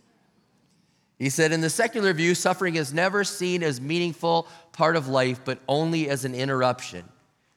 He 1.18 1.30
said, 1.30 1.52
in 1.52 1.62
the 1.62 1.70
secular 1.70 2.12
view, 2.12 2.35
suffering 2.35 2.76
is 2.76 2.92
never 2.92 3.25
seen 3.25 3.62
as 3.62 3.80
meaningful 3.80 4.49
part 4.73 4.96
of 4.96 5.08
life, 5.08 5.40
but 5.44 5.61
only 5.66 6.11
as 6.11 6.25
an 6.25 6.35
interruption. 6.35 7.04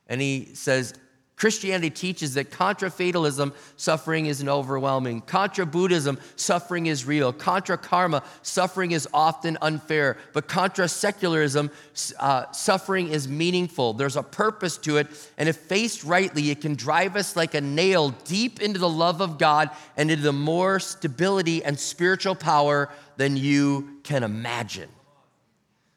And 0.08 0.22
he 0.22 0.52
says, 0.54 0.94
Christianity 1.40 1.90
teaches 1.90 2.34
that 2.34 2.52
contra 2.52 2.90
fatalism, 2.90 3.54
suffering 3.78 4.26
is 4.26 4.42
an 4.42 4.50
overwhelming. 4.50 5.22
Contra 5.22 5.66
Buddhism, 5.66 6.20
suffering 6.36 6.88
is 6.88 7.06
real. 7.06 7.32
Contra 7.32 7.78
karma, 7.78 8.24
suffering 8.42 8.92
is 8.92 9.08
often 9.14 9.58
unfair. 9.62 10.18
But 10.34 10.50
contra 10.50 10.90
secularism, 10.90 11.72
uh, 12.20 12.52
suffering 12.52 13.08
is 13.08 13.30
meaningful. 13.30 13.94
There's 13.94 14.18
a 14.18 14.24
purpose 14.24 14.76
to 14.80 14.98
it. 14.98 15.08
And 15.38 15.48
if 15.48 15.56
faced 15.56 16.04
rightly, 16.04 16.52
it 16.52 16.60
can 16.60 16.76
drive 16.76 17.16
us 17.16 17.38
like 17.38 17.54
a 17.54 17.62
nail 17.62 18.10
deep 18.26 18.62
into 18.62 18.78
the 18.78 18.90
love 18.90 19.22
of 19.22 19.38
God 19.38 19.70
and 19.96 20.12
into 20.12 20.24
the 20.24 20.34
more 20.34 20.78
stability 20.82 21.64
and 21.64 21.80
spiritual 21.80 22.36
power 22.36 22.90
than 23.16 23.38
you 23.38 24.00
can 24.04 24.24
imagine. 24.24 24.90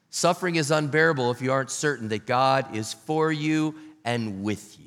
Suffering 0.09 0.55
is 0.55 0.71
unbearable 0.71 1.31
if 1.31 1.41
you 1.41 1.51
aren't 1.51 1.71
certain 1.71 2.07
that 2.09 2.25
God 2.25 2.73
is 2.73 2.93
for 2.93 3.29
you 3.29 3.75
and 4.05 4.41
with 4.41 4.77
you. 4.79 4.82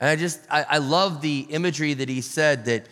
And 0.00 0.08
I 0.08 0.16
just, 0.16 0.40
I, 0.50 0.64
I 0.68 0.78
love 0.78 1.20
the 1.20 1.40
imagery 1.50 1.94
that 1.94 2.08
he 2.08 2.22
said 2.22 2.64
that 2.64 2.86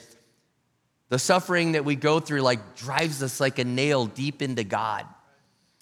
the 1.08 1.18
suffering 1.18 1.72
that 1.72 1.84
we 1.84 1.96
go 1.96 2.20
through 2.20 2.42
like 2.42 2.76
drives 2.76 3.22
us 3.22 3.40
like 3.40 3.58
a 3.58 3.64
nail 3.64 4.06
deep 4.06 4.42
into 4.42 4.62
God. 4.62 5.06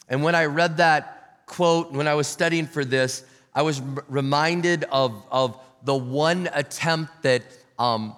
And 0.09 0.23
when 0.23 0.37
I 0.37 0.45
read 0.45 0.77
that 0.77 1.45
quote, 1.47 1.93
when 1.93 2.07
I 2.07 2.15
was 2.15 2.27
studying 2.29 2.67
for 2.67 2.85
this, 2.85 3.25
I 3.55 3.63
was 3.63 3.81
reminded 4.09 4.85
of, 4.85 5.25
of 5.31 5.59
the 5.83 5.97
one 5.97 6.49
attempt 6.53 7.23
that 7.23 7.43
um, 7.79 8.15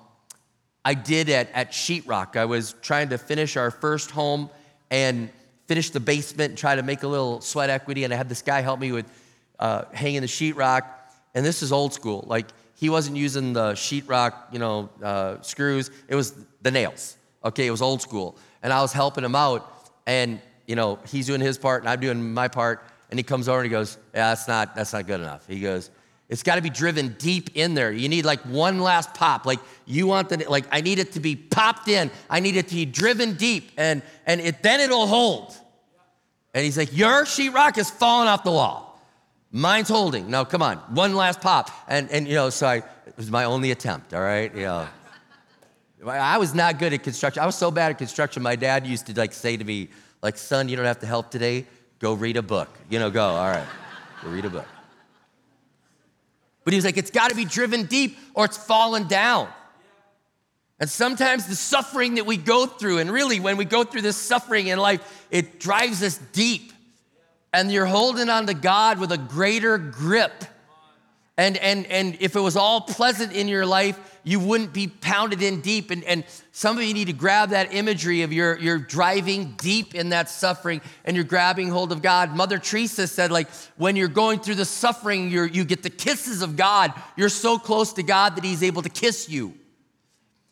I 0.84 0.94
did 0.94 1.28
at, 1.30 1.50
at 1.52 1.72
Sheetrock. 1.72 2.36
I 2.36 2.44
was 2.44 2.74
trying 2.82 3.10
to 3.10 3.18
finish 3.18 3.56
our 3.56 3.70
first 3.70 4.10
home 4.10 4.50
and 4.90 5.30
finish 5.66 5.90
the 5.90 6.00
basement 6.00 6.50
and 6.50 6.58
try 6.58 6.74
to 6.74 6.82
make 6.82 7.02
a 7.02 7.08
little 7.08 7.40
sweat 7.40 7.70
equity. 7.70 8.04
And 8.04 8.12
I 8.12 8.16
had 8.16 8.28
this 8.28 8.42
guy 8.42 8.60
help 8.60 8.80
me 8.80 8.92
with 8.92 9.06
uh, 9.58 9.84
hanging 9.92 10.22
the 10.22 10.26
sheetrock. 10.26 10.82
And 11.34 11.44
this 11.44 11.62
is 11.62 11.72
old 11.72 11.92
school. 11.92 12.24
Like, 12.26 12.46
he 12.78 12.88
wasn't 12.88 13.16
using 13.16 13.54
the 13.54 13.72
sheetrock, 13.72 14.34
you 14.52 14.60
know, 14.60 14.88
uh, 15.02 15.40
screws. 15.40 15.90
It 16.06 16.14
was 16.14 16.32
the 16.62 16.70
nails. 16.70 17.16
Okay, 17.44 17.66
it 17.66 17.72
was 17.72 17.82
old 17.82 18.00
school. 18.00 18.38
And 18.62 18.72
I 18.72 18.80
was 18.82 18.92
helping 18.92 19.24
him 19.24 19.34
out, 19.34 19.90
and 20.06 20.40
you 20.68 20.76
know, 20.76 21.00
he's 21.08 21.26
doing 21.26 21.40
his 21.40 21.58
part, 21.58 21.82
and 21.82 21.88
I'm 21.88 21.98
doing 21.98 22.32
my 22.32 22.46
part. 22.46 22.84
And 23.10 23.18
he 23.18 23.24
comes 23.24 23.48
over 23.48 23.58
and 23.58 23.66
he 23.66 23.70
goes, 23.70 23.98
"Yeah, 24.14 24.28
that's 24.28 24.46
not 24.46 24.76
that's 24.76 24.92
not 24.92 25.08
good 25.08 25.18
enough." 25.18 25.44
He 25.48 25.58
goes, 25.58 25.90
"It's 26.28 26.44
got 26.44 26.54
to 26.54 26.62
be 26.62 26.70
driven 26.70 27.16
deep 27.18 27.50
in 27.54 27.74
there. 27.74 27.90
You 27.90 28.08
need 28.08 28.24
like 28.24 28.42
one 28.42 28.78
last 28.78 29.12
pop. 29.12 29.44
Like 29.44 29.58
you 29.84 30.06
want 30.06 30.28
the 30.28 30.44
like 30.48 30.66
I 30.70 30.80
need 30.80 31.00
it 31.00 31.12
to 31.12 31.20
be 31.20 31.34
popped 31.34 31.88
in. 31.88 32.12
I 32.30 32.38
need 32.38 32.56
it 32.56 32.68
to 32.68 32.74
be 32.76 32.84
driven 32.84 33.34
deep, 33.34 33.72
and 33.76 34.02
and 34.24 34.40
it 34.40 34.62
then 34.62 34.78
it'll 34.78 35.08
hold." 35.08 35.52
And 36.54 36.64
he's 36.64 36.78
like, 36.78 36.96
"Your 36.96 37.24
sheetrock 37.24 37.76
is 37.76 37.90
falling 37.90 38.28
off 38.28 38.44
the 38.44 38.52
wall." 38.52 38.87
Mine's 39.50 39.88
holding. 39.88 40.30
No, 40.30 40.44
come 40.44 40.62
on. 40.62 40.76
One 40.94 41.14
last 41.14 41.40
pop. 41.40 41.70
And, 41.88 42.10
and 42.10 42.28
you 42.28 42.34
know, 42.34 42.50
so 42.50 42.66
I, 42.66 42.76
it 42.76 43.16
was 43.16 43.30
my 43.30 43.44
only 43.44 43.70
attempt, 43.70 44.12
all 44.12 44.20
right? 44.20 44.54
You 44.54 44.62
know. 44.62 44.88
I 46.06 46.38
was 46.38 46.54
not 46.54 46.78
good 46.78 46.92
at 46.92 47.02
construction. 47.02 47.42
I 47.42 47.46
was 47.46 47.56
so 47.56 47.70
bad 47.70 47.90
at 47.90 47.98
construction, 47.98 48.42
my 48.42 48.56
dad 48.56 48.86
used 48.86 49.06
to 49.06 49.14
like 49.14 49.32
say 49.32 49.56
to 49.56 49.64
me, 49.64 49.88
like, 50.22 50.36
son, 50.36 50.68
you 50.68 50.76
don't 50.76 50.84
have 50.84 51.00
to 51.00 51.06
help 51.06 51.30
today. 51.30 51.66
Go 51.98 52.14
read 52.14 52.36
a 52.36 52.42
book. 52.42 52.68
You 52.88 52.98
know, 52.98 53.10
go, 53.10 53.24
all 53.24 53.50
right. 53.50 53.66
Go 54.22 54.30
read 54.30 54.44
a 54.44 54.50
book. 54.50 54.66
But 56.64 56.72
he 56.72 56.76
was 56.76 56.84
like, 56.84 56.96
it's 56.96 57.10
got 57.10 57.30
to 57.30 57.36
be 57.36 57.44
driven 57.44 57.86
deep 57.86 58.18
or 58.34 58.44
it's 58.44 58.56
fallen 58.56 59.08
down. 59.08 59.48
And 60.80 60.88
sometimes 60.88 61.46
the 61.46 61.56
suffering 61.56 62.16
that 62.16 62.26
we 62.26 62.36
go 62.36 62.66
through, 62.66 62.98
and 62.98 63.10
really 63.10 63.40
when 63.40 63.56
we 63.56 63.64
go 63.64 63.82
through 63.82 64.02
this 64.02 64.16
suffering 64.16 64.68
in 64.68 64.78
life, 64.78 65.26
it 65.30 65.58
drives 65.58 66.02
us 66.02 66.18
deep 66.32 66.72
and 67.52 67.72
you're 67.72 67.86
holding 67.86 68.28
on 68.28 68.46
to 68.46 68.54
God 68.54 68.98
with 68.98 69.12
a 69.12 69.18
greater 69.18 69.78
grip. 69.78 70.44
And, 71.36 71.56
and, 71.58 71.86
and 71.86 72.16
if 72.20 72.34
it 72.34 72.40
was 72.40 72.56
all 72.56 72.80
pleasant 72.80 73.32
in 73.32 73.46
your 73.46 73.64
life, 73.64 74.18
you 74.24 74.40
wouldn't 74.40 74.72
be 74.72 74.88
pounded 74.88 75.40
in 75.40 75.60
deep. 75.60 75.90
And, 75.90 76.02
and 76.04 76.24
some 76.50 76.76
of 76.76 76.82
you 76.82 76.92
need 76.92 77.06
to 77.06 77.12
grab 77.12 77.50
that 77.50 77.72
imagery 77.72 78.22
of 78.22 78.32
you're, 78.32 78.58
you're 78.58 78.78
driving 78.78 79.54
deep 79.56 79.94
in 79.94 80.08
that 80.08 80.28
suffering 80.28 80.80
and 81.04 81.16
you're 81.16 81.24
grabbing 81.24 81.68
hold 81.68 81.92
of 81.92 82.02
God. 82.02 82.34
Mother 82.34 82.58
Teresa 82.58 83.06
said, 83.06 83.30
like, 83.30 83.48
when 83.76 83.94
you're 83.94 84.08
going 84.08 84.40
through 84.40 84.56
the 84.56 84.64
suffering, 84.64 85.30
you 85.30 85.44
you 85.44 85.64
get 85.64 85.82
the 85.82 85.90
kisses 85.90 86.42
of 86.42 86.56
God. 86.56 86.92
You're 87.16 87.28
so 87.28 87.58
close 87.58 87.92
to 87.94 88.02
God 88.02 88.36
that 88.36 88.44
He's 88.44 88.62
able 88.62 88.82
to 88.82 88.90
kiss 88.90 89.28
you. 89.28 89.54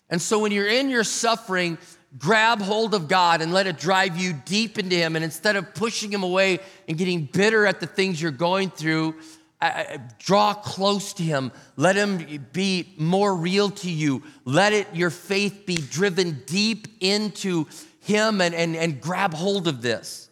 And 0.09 0.23
so 0.23 0.39
when 0.39 0.53
you're 0.53 0.69
in 0.69 0.89
your 0.89 1.05
suffering, 1.05 1.79
grab 2.19 2.61
hold 2.61 2.95
of 2.95 3.09
God 3.09 3.43
and 3.43 3.53
let 3.53 3.67
it 3.67 3.79
drive 3.79 4.17
you 4.17 4.33
deep 4.33 4.79
into 4.79 4.97
Him. 4.97 5.17
And 5.17 5.25
instead 5.25 5.57
of 5.57 5.75
pushing 5.75 6.11
Him 6.11 6.23
away 6.23 6.61
and 6.89 6.97
getting 6.97 7.25
bitter 7.25 7.67
at 7.67 7.81
the 7.81 7.87
things 7.87 8.21
you're 8.21 8.31
going 8.31 8.71
through, 8.71 9.17
I, 9.61 9.99
draw 10.19 10.55
close 10.55 11.13
to 11.15 11.23
Him. 11.23 11.53
Let 11.77 11.97
Him 11.97 12.47
be 12.53 12.95
more 12.99 13.35
real 13.35 13.71
to 13.71 13.91
you. 13.91 14.23
Let 14.45 14.73
it, 14.73 14.89
your 14.95 15.11
faith 15.11 15.65
be 15.67 15.77
driven 15.77 16.43
deep 16.47 16.89
into 17.01 17.67
Him 18.01 18.41
and, 18.41 18.55
and, 18.55 18.77
and 18.77 19.01
grab 19.01 19.35
hold 19.35 19.67
of 19.67 19.83
this. 19.83 20.29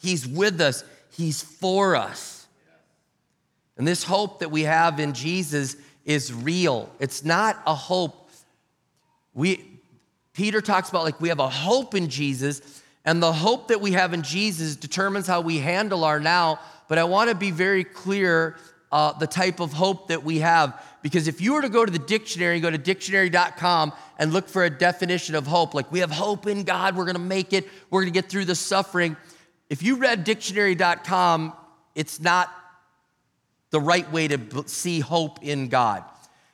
He's 0.00 0.26
with 0.26 0.60
us, 0.60 0.84
He's 1.10 1.42
for 1.42 1.96
us. 1.96 2.46
And 3.78 3.88
this 3.88 4.04
hope 4.04 4.40
that 4.40 4.50
we 4.50 4.62
have 4.62 5.00
in 5.00 5.14
Jesus 5.14 5.76
is 6.04 6.32
real. 6.32 6.90
It's 7.00 7.24
not 7.24 7.60
a 7.66 7.74
hope. 7.74 8.30
We, 9.34 9.71
Peter 10.32 10.60
talks 10.60 10.88
about 10.88 11.04
like 11.04 11.20
we 11.20 11.28
have 11.28 11.40
a 11.40 11.48
hope 11.48 11.94
in 11.94 12.08
Jesus, 12.08 12.82
and 13.04 13.22
the 13.22 13.32
hope 13.32 13.68
that 13.68 13.80
we 13.80 13.92
have 13.92 14.14
in 14.14 14.22
Jesus 14.22 14.76
determines 14.76 15.26
how 15.26 15.40
we 15.40 15.58
handle 15.58 16.04
our 16.04 16.20
now. 16.20 16.60
But 16.88 16.98
I 16.98 17.04
want 17.04 17.30
to 17.30 17.36
be 17.36 17.50
very 17.50 17.84
clear 17.84 18.56
uh, 18.92 19.12
the 19.12 19.26
type 19.26 19.60
of 19.60 19.72
hope 19.72 20.08
that 20.08 20.22
we 20.22 20.38
have. 20.40 20.80
Because 21.02 21.26
if 21.26 21.40
you 21.40 21.54
were 21.54 21.62
to 21.62 21.68
go 21.68 21.84
to 21.84 21.90
the 21.90 21.98
dictionary, 21.98 22.60
go 22.60 22.70
to 22.70 22.78
dictionary.com 22.78 23.92
and 24.18 24.32
look 24.32 24.48
for 24.48 24.64
a 24.64 24.70
definition 24.70 25.34
of 25.34 25.46
hope, 25.46 25.74
like 25.74 25.90
we 25.90 26.00
have 26.00 26.10
hope 26.10 26.46
in 26.46 26.62
God, 26.62 26.94
we're 26.96 27.06
gonna 27.06 27.18
make 27.18 27.52
it, 27.52 27.66
we're 27.90 28.02
gonna 28.02 28.12
get 28.12 28.28
through 28.28 28.44
the 28.44 28.54
suffering. 28.54 29.16
If 29.68 29.82
you 29.82 29.96
read 29.96 30.24
dictionary.com, 30.24 31.54
it's 31.94 32.20
not 32.20 32.50
the 33.70 33.80
right 33.80 34.10
way 34.12 34.28
to 34.28 34.68
see 34.68 35.00
hope 35.00 35.42
in 35.42 35.68
God. 35.68 36.04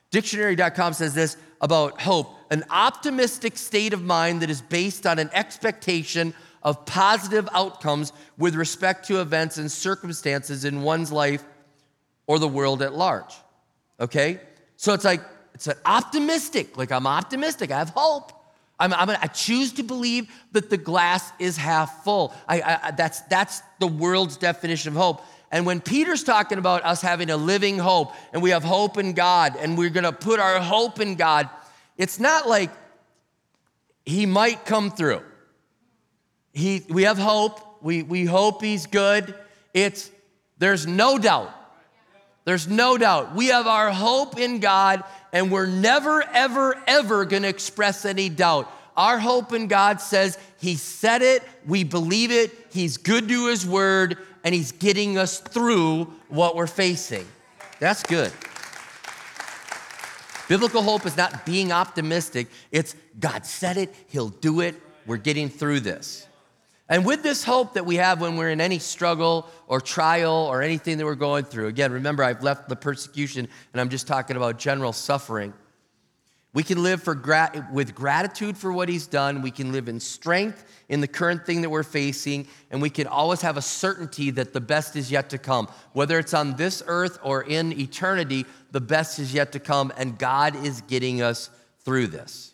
Dictionary.com 0.09 0.93
says 0.93 1.13
this 1.13 1.37
about 1.61 2.01
hope 2.01 2.38
an 2.49 2.63
optimistic 2.69 3.57
state 3.57 3.93
of 3.93 4.03
mind 4.03 4.41
that 4.41 4.49
is 4.49 4.61
based 4.61 5.05
on 5.05 5.19
an 5.19 5.29
expectation 5.33 6.33
of 6.63 6.85
positive 6.85 7.47
outcomes 7.53 8.11
with 8.37 8.55
respect 8.55 9.07
to 9.07 9.21
events 9.21 9.57
and 9.57 9.71
circumstances 9.71 10.65
in 10.65 10.81
one's 10.81 11.11
life 11.11 11.43
or 12.27 12.39
the 12.39 12.47
world 12.47 12.81
at 12.81 12.93
large. 12.93 13.33
Okay? 13.99 14.39
So 14.75 14.93
it's 14.93 15.05
like, 15.05 15.21
it's 15.53 15.67
an 15.67 15.77
optimistic, 15.85 16.77
like 16.77 16.91
I'm 16.91 17.07
optimistic, 17.07 17.71
I 17.71 17.79
have 17.79 17.89
hope. 17.89 18.33
I'm, 18.79 18.93
I'm, 18.93 19.09
i 19.09 19.27
choose 19.27 19.73
to 19.73 19.83
believe 19.83 20.31
that 20.53 20.69
the 20.69 20.77
glass 20.77 21.31
is 21.37 21.57
half 21.57 22.03
full. 22.03 22.33
I, 22.47 22.61
I, 22.61 22.91
that's, 22.91 23.21
that's 23.21 23.61
the 23.79 23.87
world's 23.87 24.37
definition 24.37 24.89
of 24.89 24.95
hope. 24.95 25.21
And 25.51 25.65
when 25.65 25.81
Peter's 25.81 26.23
talking 26.23 26.59
about 26.59 26.85
us 26.85 27.01
having 27.01 27.29
a 27.29 27.37
living 27.37 27.77
hope 27.77 28.13
and 28.31 28.41
we 28.41 28.51
have 28.51 28.63
hope 28.63 28.97
in 28.97 29.13
God 29.13 29.55
and 29.57 29.77
we're 29.77 29.89
gonna 29.89 30.13
put 30.13 30.39
our 30.39 30.59
hope 30.59 30.99
in 30.99 31.15
God, 31.15 31.49
it's 31.99 32.19
not 32.19 32.49
like 32.49 32.71
he 34.05 34.25
might 34.25 34.65
come 34.65 34.89
through. 34.89 35.21
He, 36.53 36.83
we 36.89 37.03
have 37.03 37.19
hope. 37.19 37.83
We, 37.83 38.01
we 38.01 38.25
hope 38.25 38.63
he's 38.63 38.87
good. 38.87 39.35
It's, 39.73 40.09
there's 40.57 40.87
no 40.87 41.19
doubt 41.19 41.53
There's 42.45 42.67
no 42.67 42.97
doubt. 42.97 43.35
We 43.35 43.47
have 43.47 43.67
our 43.67 43.91
hope 43.91 44.39
in 44.39 44.59
God, 44.59 45.03
and 45.31 45.51
we're 45.51 45.67
never, 45.67 46.23
ever, 46.33 46.75
ever 46.87 47.25
going 47.25 47.43
to 47.43 47.49
express 47.49 48.05
any 48.05 48.29
doubt. 48.29 48.71
Our 48.97 49.19
hope 49.19 49.53
in 49.53 49.67
God 49.67 50.01
says 50.01 50.37
He 50.59 50.75
said 50.75 51.21
it, 51.21 51.43
we 51.67 51.83
believe 51.83 52.31
it, 52.31 52.51
He's 52.71 52.97
good 52.97 53.27
to 53.27 53.47
His 53.47 53.67
word, 53.67 54.17
and 54.43 54.55
He's 54.55 54.71
getting 54.71 55.17
us 55.17 55.39
through 55.39 56.05
what 56.29 56.55
we're 56.55 56.65
facing. 56.65 57.27
That's 57.79 58.01
good. 58.03 58.31
Biblical 60.49 60.81
hope 60.81 61.05
is 61.05 61.15
not 61.15 61.45
being 61.45 61.71
optimistic, 61.71 62.47
it's 62.71 62.95
God 63.19 63.45
said 63.45 63.77
it, 63.77 63.93
He'll 64.07 64.29
do 64.29 64.61
it, 64.61 64.75
we're 65.05 65.17
getting 65.17 65.47
through 65.47 65.81
this. 65.81 66.27
And 66.89 67.05
with 67.05 67.21
this 67.21 67.43
hope 67.43 67.75
that 67.75 67.85
we 67.85 67.97
have 67.97 68.19
when 68.19 68.35
we're 68.35 68.49
in 68.49 68.59
any 68.59 68.79
struggle 68.79 69.47
or 69.67 69.79
trial 69.79 70.33
or 70.33 70.63
anything 70.63 70.97
that 70.97 71.05
we're 71.05 71.13
going 71.13 71.45
through, 71.45 71.67
again, 71.67 71.91
remember, 71.91 72.23
I've 72.23 72.41
left 72.41 72.67
the 72.67 72.75
persecution 72.75 73.47
and 73.73 73.79
I'm 73.79 73.89
just 73.89 74.07
talking 74.07 74.37
about 74.37 74.57
general 74.57 74.91
suffering. 74.91 75.53
We 76.51 76.63
can 76.63 76.81
live 76.81 77.03
for 77.03 77.13
with 77.71 77.93
gratitude 77.93 78.57
for 78.57 78.73
what 78.73 78.89
he's 78.89 79.05
done. 79.05 79.43
We 79.43 79.51
can 79.51 79.71
live 79.71 79.87
in 79.87 79.99
strength 79.99 80.65
in 80.89 80.99
the 80.99 81.07
current 81.07 81.45
thing 81.45 81.61
that 81.61 81.69
we're 81.69 81.83
facing. 81.83 82.47
And 82.71 82.81
we 82.81 82.89
can 82.89 83.05
always 83.05 83.41
have 83.41 83.55
a 83.55 83.61
certainty 83.61 84.31
that 84.31 84.51
the 84.51 84.61
best 84.61 84.95
is 84.95 85.11
yet 85.11 85.29
to 85.29 85.37
come. 85.37 85.67
Whether 85.93 86.17
it's 86.17 86.33
on 86.33 86.55
this 86.55 86.81
earth 86.87 87.19
or 87.21 87.43
in 87.43 87.79
eternity, 87.79 88.47
the 88.71 88.81
best 88.81 89.19
is 89.19 89.31
yet 89.31 89.51
to 89.51 89.59
come. 89.59 89.93
And 89.95 90.17
God 90.17 90.55
is 90.65 90.81
getting 90.81 91.21
us 91.21 91.51
through 91.85 92.07
this. 92.07 92.51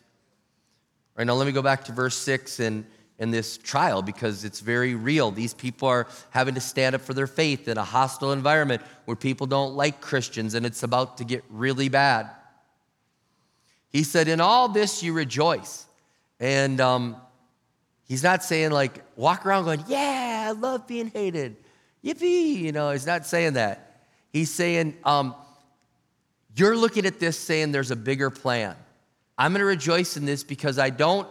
All 1.16 1.22
right, 1.22 1.28
now 1.28 1.36
let 1.36 1.48
me 1.48 1.54
go 1.54 1.62
back 1.62 1.86
to 1.86 1.94
verse 1.94 2.18
6 2.18 2.60
and 2.60 2.86
in 3.18 3.32
this 3.32 3.58
trial 3.58 4.02
because 4.02 4.44
it's 4.44 4.60
very 4.60 4.94
real. 4.94 5.32
These 5.32 5.54
people 5.54 5.88
are 5.88 6.08
having 6.32 6.56
to 6.56 6.62
stand 6.62 6.96
up 6.96 7.02
for 7.02 7.14
their 7.14 7.28
faith 7.28 7.70
in 7.70 7.78
a 7.78 7.84
hostile 7.84 8.34
environment 8.34 8.82
where 9.06 9.16
people 9.16 9.48
don't 9.48 9.74
like 9.74 10.02
Christians 10.02 10.54
and 10.54 10.66
it's 10.66 10.84
about 10.84 11.18
to 11.20 11.24
get 11.24 11.44
really 11.50 11.88
bad. 11.88 12.30
He 13.96 14.04
said, 14.04 14.28
In 14.28 14.42
all 14.42 14.68
this 14.68 15.02
you 15.02 15.14
rejoice. 15.14 15.86
And 16.42 16.82
um, 16.82 17.16
he's 18.04 18.24
not 18.24 18.44
saying, 18.44 18.72
like, 18.72 19.02
walk 19.16 19.46
around 19.46 19.64
going, 19.64 19.86
Yeah, 19.88 20.48
I 20.50 20.52
love 20.52 20.86
being 20.86 21.08
hated. 21.08 21.56
Yippee. 22.04 22.58
You 22.58 22.74
know, 22.74 22.92
he's 22.92 23.08
not 23.08 23.26
saying 23.26 23.54
that. 23.54 24.02
He's 24.34 24.52
saying, 24.52 24.98
um, 25.06 25.34
You're 26.58 26.76
looking 26.76 27.06
at 27.06 27.22
this 27.22 27.40
saying 27.40 27.72
there's 27.72 27.90
a 27.90 27.96
bigger 27.96 28.30
plan. 28.30 28.76
I'm 29.38 29.54
going 29.54 29.62
to 29.62 29.66
rejoice 29.66 30.18
in 30.18 30.26
this 30.26 30.44
because 30.44 30.78
I 30.78 30.90
don't 30.90 31.30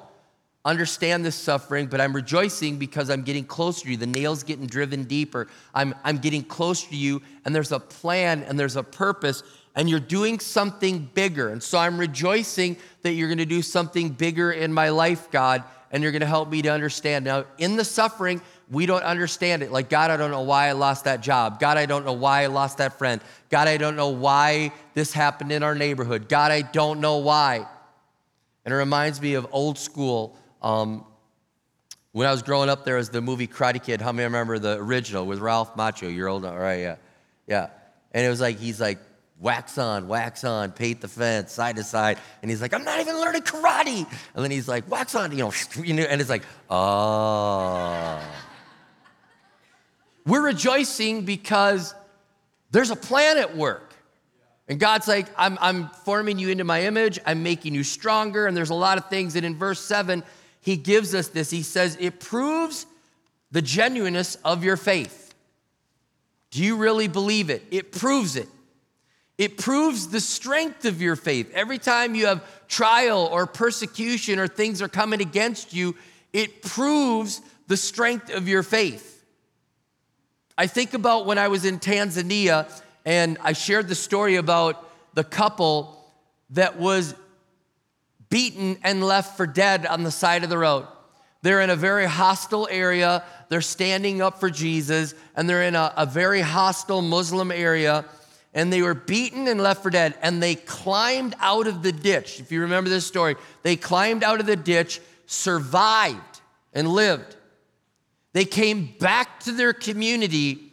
understand 0.64 1.22
this 1.22 1.35
suffering, 1.35 1.88
but 1.88 2.00
I'm 2.00 2.14
rejoicing 2.14 2.79
because 2.79 3.11
I'm 3.11 3.24
getting 3.24 3.44
closer 3.44 3.85
to 3.85 3.90
you. 3.90 3.98
The 3.98 4.07
nail's 4.07 4.42
getting 4.42 4.66
driven 4.66 5.05
deeper. 5.05 5.48
I'm, 5.74 5.94
I'm 6.03 6.16
getting 6.16 6.42
closer 6.42 6.88
to 6.88 6.96
you, 6.96 7.20
and 7.44 7.55
there's 7.55 7.72
a 7.72 7.79
plan 7.79 8.42
and 8.44 8.59
there's 8.59 8.77
a 8.77 8.83
purpose, 8.83 9.42
and 9.75 9.91
you're 9.91 10.01
doing 10.01 10.39
something 10.39 11.11
bigger. 11.15 11.49
And 11.49 11.63
so 11.63 11.79
I'm 11.79 11.99
rejoicing 11.99 12.77
that 13.03 13.13
you're 13.13 13.29
going 13.29 13.39
to 13.39 13.45
do 13.45 13.63
something 13.63 14.11
bigger 14.11 14.53
in 14.53 14.73
my 14.73 14.91
life, 14.91 15.31
God, 15.31 15.65
and 15.91 16.03
you're 16.03 16.13
going 16.13 16.21
to 16.21 16.27
help 16.27 16.49
me 16.49 16.63
to 16.63 16.71
understand. 16.71 17.25
Now, 17.25 17.45
in 17.59 17.77
the 17.77 17.85
suffering, 17.85 18.41
we 18.71 18.87
don't 18.87 19.03
understand 19.03 19.63
it. 19.63 19.73
Like, 19.73 19.89
God, 19.89 20.11
I 20.11 20.17
don't 20.17 20.31
know 20.31 20.43
why 20.43 20.69
I 20.69 20.73
lost 20.73 21.05
that 21.05 21.21
job. 21.21 21.61
God, 21.61 21.77
I 21.77 21.87
don't 21.87 22.05
know 22.05 22.13
why 22.13 22.43
I 22.43 22.47
lost 22.47 22.79
that 22.79 22.99
friend. 22.99 23.21
God, 23.51 23.69
I 23.69 23.77
don't 23.77 23.97
know 23.97 24.09
why 24.09 24.73
this 24.95 25.13
happened 25.13 25.53
in 25.53 25.63
our 25.63 25.75
neighborhood. 25.75 26.29
God, 26.29 26.51
I 26.51 26.63
don't 26.63 27.01
know 27.01 27.19
why. 27.19 27.67
And 28.65 28.73
it 28.73 28.77
reminds 28.77 29.21
me 29.21 29.35
of 29.35 29.47
old 29.53 29.79
school 29.79 30.37
um, 30.63 31.05
when 32.13 32.29
I 32.29 32.31
was 32.31 32.43
growing 32.43 32.69
up, 32.71 32.85
there 32.85 32.97
was 32.97 33.11
the 33.11 33.21
movie 33.21 33.49
Karate 33.49 33.83
Kid. 33.83 34.01
How 34.01 34.13
many 34.13 34.25
remember 34.25 34.61
the 34.61 34.79
original 34.79 35.27
with 35.27 35.41
Ralph 35.41 35.75
Macchio? 35.75 36.15
You're 36.15 36.29
old, 36.29 36.45
all 36.45 36.57
right? 36.57 36.79
Yeah, 36.81 36.97
yeah. 37.49 37.71
And 38.13 38.25
it 38.25 38.29
was 38.29 38.41
like 38.41 38.57
he's 38.57 38.81
like 38.81 38.99
wax 39.40 39.79
on, 39.79 40.09
wax 40.09 40.44
on, 40.44 40.73
paint 40.73 41.01
the 41.01 41.09
fence, 41.09 41.53
side 41.53 41.77
to 41.77 41.85
side, 41.85 42.18
and 42.42 42.51
he's 42.51 42.62
like, 42.62 42.73
I'm 42.73 42.85
not 42.85 43.01
even 43.01 43.16
learning 43.16 43.42
karate. 43.42 44.07
And 44.35 44.44
then 44.44 44.51
he's 44.51 44.68
like, 44.68 44.90
wax 44.90 45.14
on, 45.14 45.33
you 45.33 45.38
know, 45.38 45.53
and 45.77 46.20
it's 46.20 46.31
like, 46.31 46.44
oh. 46.70 48.23
We're 50.27 50.44
rejoicing 50.44 51.25
because 51.25 51.94
there's 52.70 52.90
a 52.90 52.97
plan 52.97 53.37
at 53.38 53.57
work. 53.57 53.94
And 54.66 54.81
God's 54.81 55.07
like, 55.07 55.27
I'm, 55.37 55.59
I'm 55.61 55.88
forming 56.05 56.38
you 56.38 56.49
into 56.49 56.64
my 56.64 56.85
image, 56.85 57.18
I'm 57.27 57.42
making 57.42 57.75
you 57.75 57.85
stronger. 57.85 58.47
And 58.47 58.57
there's 58.57 58.70
a 58.70 58.75
lot 58.75 58.97
of 58.97 59.11
things 59.11 59.35
that 59.35 59.44
in 59.44 59.57
verse 59.57 59.81
7, 59.81 60.23
he 60.61 60.77
gives 60.79 61.14
us 61.14 61.29
this. 61.29 61.51
He 61.51 61.62
says, 61.62 61.99
It 62.01 62.20
proves 62.20 62.87
the 63.51 63.61
genuineness 63.61 64.37
of 64.37 64.64
your 64.64 64.79
faith. 64.79 65.35
Do 66.51 66.62
you 66.62 66.77
really 66.77 67.09
believe 67.09 67.51
it? 67.51 67.62
It 67.70 67.92
proves 67.92 68.37
it. 68.37 68.49
It 69.37 69.59
proves 69.59 70.09
the 70.09 70.20
strength 70.20 70.85
of 70.85 71.03
your 71.03 71.16
faith. 71.16 71.51
Every 71.55 71.79
time 71.79 72.14
you 72.14 72.27
have 72.27 72.44
trial 72.68 73.29
or 73.31 73.47
persecution 73.47 74.38
or 74.38 74.47
things 74.47 74.81
are 74.81 74.88
coming 74.88 75.20
against 75.20 75.75
you, 75.75 75.97
it 76.33 76.62
proves 76.62 77.40
the 77.66 77.77
strength 77.77 78.33
of 78.33 78.49
your 78.49 78.62
faith. 78.62 79.25
I 80.57 80.68
think 80.68 80.94
about 80.94 81.27
when 81.27 81.38
I 81.38 81.49
was 81.49 81.64
in 81.64 81.81
Tanzania 81.81 82.70
and 83.05 83.38
I 83.42 83.55
shared 83.55 83.88
the 83.88 83.94
story 83.97 84.37
about 84.37 84.88
the 85.14 85.25
couple 85.25 86.01
that 86.51 86.79
was 86.79 87.14
beaten 88.31 88.79
and 88.83 89.03
left 89.03 89.37
for 89.37 89.47
dead 89.47 89.85
on 89.87 90.05
the 90.05 90.11
side 90.11 90.44
of 90.44 90.51
the 90.51 90.59
road. 90.59 90.87
They're 91.42 91.61
in 91.61 91.70
a 91.70 91.77
very 91.77 92.07
hostile 92.07 92.68
area. 92.70 93.23
They're 93.49 93.61
standing 93.61 94.23
up 94.23 94.40
for 94.40 94.49
Jesus, 94.49 95.14
and 95.37 95.49
they're 95.49 95.64
in 95.64 95.75
a, 95.75 95.92
a 95.97 96.07
very 96.07 96.40
hostile 96.40 97.03
Muslim 97.03 97.53
area. 97.53 98.05
And 98.55 98.73
they 98.73 98.83
were 98.83 98.95
beaten 98.95 99.49
and 99.49 99.61
left 99.61 99.83
for 99.83 99.90
dead. 99.90 100.14
And 100.23 100.43
they 100.43 100.55
climbed 100.55 101.35
out 101.40 101.67
of 101.67 101.83
the 101.83 101.93
ditch. 101.93 102.38
If 102.40 102.53
you 102.53 102.61
remember 102.61 102.88
this 102.88 103.07
story, 103.07 103.35
they 103.62 103.75
climbed 103.77 104.23
out 104.23 104.40
of 104.40 104.47
the 104.47 104.57
ditch, 104.57 105.01
survived, 105.27 106.40
and 106.73 106.88
lived. 106.88 107.37
They 108.33 108.45
came 108.45 108.95
back 108.99 109.40
to 109.40 109.53
their 109.53 109.73
community 109.73 110.73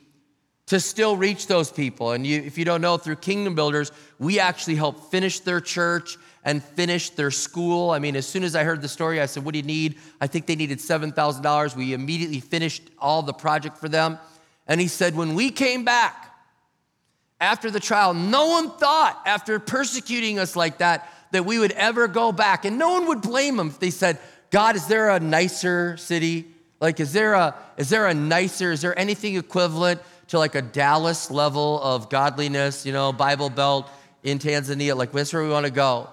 to 0.68 0.80
still 0.80 1.18
reach 1.18 1.48
those 1.48 1.72
people. 1.72 2.12
And 2.12 2.26
you, 2.26 2.42
if 2.42 2.58
you 2.58 2.66
don't 2.66 2.82
know, 2.82 2.98
through 2.98 3.18
Kingdom 3.18 3.56
Builders, 3.56 3.92
we 4.20 4.40
actually 4.40 4.76
helped 4.76 5.12
finish 5.12 5.40
their 5.42 5.60
church 5.60 6.18
and 6.44 6.64
finish 6.64 7.10
their 7.10 7.30
school. 7.30 7.92
I 7.92 8.00
mean, 8.00 8.16
as 8.16 8.26
soon 8.26 8.44
as 8.44 8.56
I 8.56 8.64
heard 8.64 8.82
the 8.82 8.88
story, 8.88 9.22
I 9.22 9.26
said, 9.26 9.44
What 9.44 9.54
do 9.54 9.60
you 9.60 9.66
need? 9.66 9.98
I 10.20 10.28
think 10.28 10.46
they 10.46 10.56
needed 10.56 10.80
$7,000. 10.80 11.76
We 11.76 11.94
immediately 11.94 12.40
finished 12.40 12.84
all 13.00 13.22
the 13.22 13.34
project 13.34 13.78
for 13.78 13.90
them. 13.90 14.18
And 14.68 14.80
he 14.80 14.88
said, 14.88 15.16
When 15.16 15.36
we 15.36 15.52
came 15.52 15.84
back 15.84 16.31
after 17.42 17.72
the 17.72 17.80
trial, 17.80 18.14
no 18.14 18.48
one 18.48 18.70
thought, 18.70 19.20
after 19.26 19.60
persecuting 19.60 20.38
us 20.38 20.56
like 20.56 20.78
that, 20.78 21.12
that 21.32 21.44
we 21.44 21.58
would 21.58 21.72
ever 21.72 22.08
go 22.08 22.32
back. 22.32 22.64
And 22.64 22.78
no 22.78 22.92
one 22.92 23.08
would 23.08 23.22
blame 23.22 23.58
them 23.58 23.68
if 23.68 23.80
they 23.80 23.90
said, 23.90 24.20
God, 24.52 24.76
is 24.76 24.86
there 24.86 25.10
a 25.10 25.20
nicer 25.20 25.98
city? 25.98 26.46
Like, 26.80 27.00
is 27.00 27.14
there 27.14 27.34
a, 27.34 27.56
is 27.78 27.90
there 27.90 28.08
a 28.08 28.14
nicer, 28.14 28.72
is 28.72 28.82
there 28.82 28.98
anything 28.98 29.36
equivalent 29.36 30.02
to 30.28 30.38
like 30.38 30.56
a 30.56 30.62
Dallas 30.62 31.32
level 31.32 31.82
of 31.82 32.10
godliness, 32.10 32.86
you 32.86 32.94
know, 32.94 33.12
Bible 33.12 33.50
Belt 33.50 33.90
in 34.24 34.38
Tanzania? 34.38 34.96
Like, 34.96 35.12
that's 35.12 35.34
where 35.34 35.44
we 35.44 35.50
want 35.50 35.66
to 35.66 35.72
go. 35.72 36.10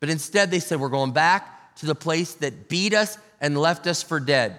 But 0.00 0.10
instead, 0.10 0.50
they 0.50 0.60
said, 0.60 0.80
We're 0.80 0.88
going 0.88 1.12
back 1.12 1.76
to 1.76 1.86
the 1.86 1.94
place 1.94 2.34
that 2.34 2.68
beat 2.68 2.92
us 2.92 3.18
and 3.40 3.56
left 3.56 3.86
us 3.86 4.02
for 4.02 4.20
dead. 4.20 4.58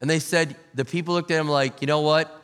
And 0.00 0.08
they 0.08 0.18
said, 0.18 0.56
The 0.74 0.84
people 0.84 1.14
looked 1.14 1.30
at 1.30 1.38
him 1.38 1.48
like, 1.48 1.80
You 1.80 1.86
know 1.86 2.00
what? 2.00 2.39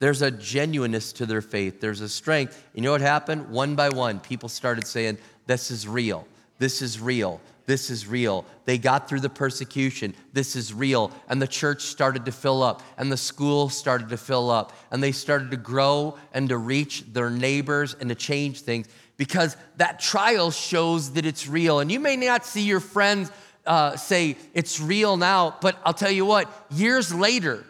There's 0.00 0.22
a 0.22 0.30
genuineness 0.30 1.12
to 1.14 1.26
their 1.26 1.42
faith, 1.42 1.80
there's 1.80 2.00
a 2.00 2.08
strength. 2.08 2.62
You 2.74 2.82
know 2.82 2.90
what 2.90 3.02
happened? 3.02 3.50
One 3.50 3.76
by 3.76 3.90
one, 3.90 4.18
people 4.18 4.48
started 4.48 4.86
saying, 4.86 5.18
This 5.46 5.70
is 5.70 5.86
real. 5.86 6.26
This 6.58 6.82
is 6.82 6.98
real. 6.98 7.40
This 7.66 7.88
is 7.88 8.06
real. 8.06 8.44
They 8.64 8.78
got 8.78 9.08
through 9.08 9.20
the 9.20 9.30
persecution. 9.30 10.14
This 10.32 10.56
is 10.56 10.74
real. 10.74 11.12
And 11.28 11.40
the 11.40 11.46
church 11.46 11.82
started 11.82 12.24
to 12.24 12.32
fill 12.32 12.62
up, 12.62 12.82
and 12.98 13.12
the 13.12 13.16
school 13.16 13.68
started 13.68 14.08
to 14.08 14.16
fill 14.16 14.50
up, 14.50 14.72
and 14.90 15.02
they 15.02 15.12
started 15.12 15.52
to 15.52 15.56
grow 15.56 16.18
and 16.32 16.48
to 16.48 16.56
reach 16.58 17.04
their 17.12 17.30
neighbors 17.30 17.94
and 18.00 18.08
to 18.08 18.16
change 18.16 18.62
things 18.62 18.88
because 19.16 19.56
that 19.76 20.00
trial 20.00 20.50
shows 20.50 21.12
that 21.12 21.26
it's 21.26 21.46
real. 21.46 21.78
And 21.80 21.92
you 21.92 22.00
may 22.00 22.16
not 22.16 22.44
see 22.44 22.62
your 22.62 22.80
friends 22.80 23.30
uh, 23.66 23.96
say 23.96 24.36
it's 24.54 24.80
real 24.80 25.16
now, 25.16 25.56
but 25.60 25.78
I'll 25.84 25.94
tell 25.94 26.10
you 26.10 26.24
what, 26.24 26.50
years 26.70 27.14
later, 27.14 27.64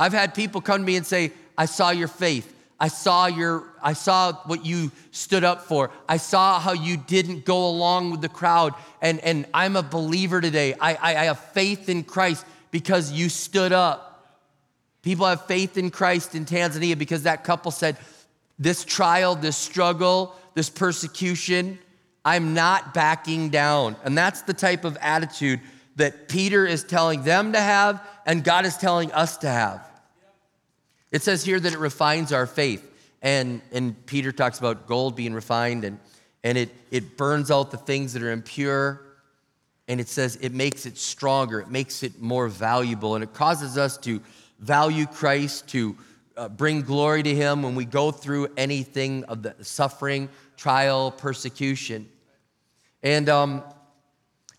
I've 0.00 0.14
had 0.14 0.34
people 0.34 0.62
come 0.62 0.80
to 0.80 0.84
me 0.84 0.96
and 0.96 1.06
say, 1.06 1.32
I 1.58 1.66
saw 1.66 1.90
your 1.90 2.08
faith. 2.08 2.56
I 2.80 2.88
saw 2.88 3.26
your 3.26 3.64
I 3.82 3.92
saw 3.92 4.32
what 4.46 4.64
you 4.64 4.90
stood 5.10 5.44
up 5.44 5.62
for. 5.66 5.90
I 6.08 6.16
saw 6.16 6.58
how 6.58 6.72
you 6.72 6.96
didn't 6.96 7.44
go 7.44 7.68
along 7.68 8.10
with 8.10 8.22
the 8.22 8.28
crowd. 8.28 8.74
And, 9.02 9.20
and 9.20 9.46
I'm 9.52 9.76
a 9.76 9.82
believer 9.82 10.40
today. 10.40 10.74
I, 10.80 10.94
I, 10.94 11.10
I 11.10 11.24
have 11.24 11.38
faith 11.38 11.88
in 11.90 12.04
Christ 12.04 12.46
because 12.70 13.12
you 13.12 13.28
stood 13.28 13.72
up. 13.72 14.38
People 15.02 15.26
have 15.26 15.46
faith 15.46 15.76
in 15.76 15.90
Christ 15.90 16.34
in 16.34 16.46
Tanzania 16.46 16.96
because 16.96 17.24
that 17.24 17.44
couple 17.44 17.70
said, 17.70 17.96
this 18.58 18.84
trial, 18.84 19.34
this 19.34 19.56
struggle, 19.56 20.34
this 20.54 20.68
persecution, 20.68 21.78
I'm 22.24 22.52
not 22.52 22.92
backing 22.92 23.48
down. 23.48 23.96
And 24.04 24.16
that's 24.16 24.42
the 24.42 24.54
type 24.54 24.84
of 24.84 24.98
attitude 25.00 25.60
that 25.96 26.28
Peter 26.28 26.66
is 26.66 26.84
telling 26.84 27.22
them 27.22 27.52
to 27.52 27.60
have 27.60 28.06
and 28.26 28.44
God 28.44 28.66
is 28.66 28.76
telling 28.76 29.10
us 29.12 29.38
to 29.38 29.48
have. 29.48 29.89
It 31.10 31.22
says 31.22 31.44
here 31.44 31.58
that 31.58 31.72
it 31.72 31.78
refines 31.78 32.32
our 32.32 32.46
faith. 32.46 32.86
And, 33.22 33.60
and 33.72 34.06
Peter 34.06 34.32
talks 34.32 34.58
about 34.58 34.86
gold 34.86 35.14
being 35.14 35.34
refined, 35.34 35.84
and, 35.84 35.98
and 36.42 36.56
it, 36.56 36.70
it 36.90 37.16
burns 37.16 37.50
out 37.50 37.70
the 37.70 37.76
things 37.76 38.14
that 38.14 38.22
are 38.22 38.30
impure. 38.30 39.02
And 39.88 40.00
it 40.00 40.08
says 40.08 40.36
it 40.36 40.54
makes 40.54 40.86
it 40.86 40.96
stronger, 40.96 41.60
it 41.60 41.68
makes 41.68 42.02
it 42.02 42.20
more 42.20 42.48
valuable, 42.48 43.16
and 43.16 43.24
it 43.24 43.34
causes 43.34 43.76
us 43.76 43.98
to 43.98 44.22
value 44.58 45.06
Christ, 45.06 45.68
to 45.68 45.96
uh, 46.36 46.48
bring 46.48 46.82
glory 46.82 47.22
to 47.22 47.34
Him 47.34 47.62
when 47.62 47.74
we 47.74 47.84
go 47.84 48.10
through 48.10 48.48
anything 48.56 49.24
of 49.24 49.42
the 49.42 49.54
suffering, 49.62 50.28
trial, 50.56 51.10
persecution. 51.10 52.08
And 53.02 53.28
um, 53.28 53.62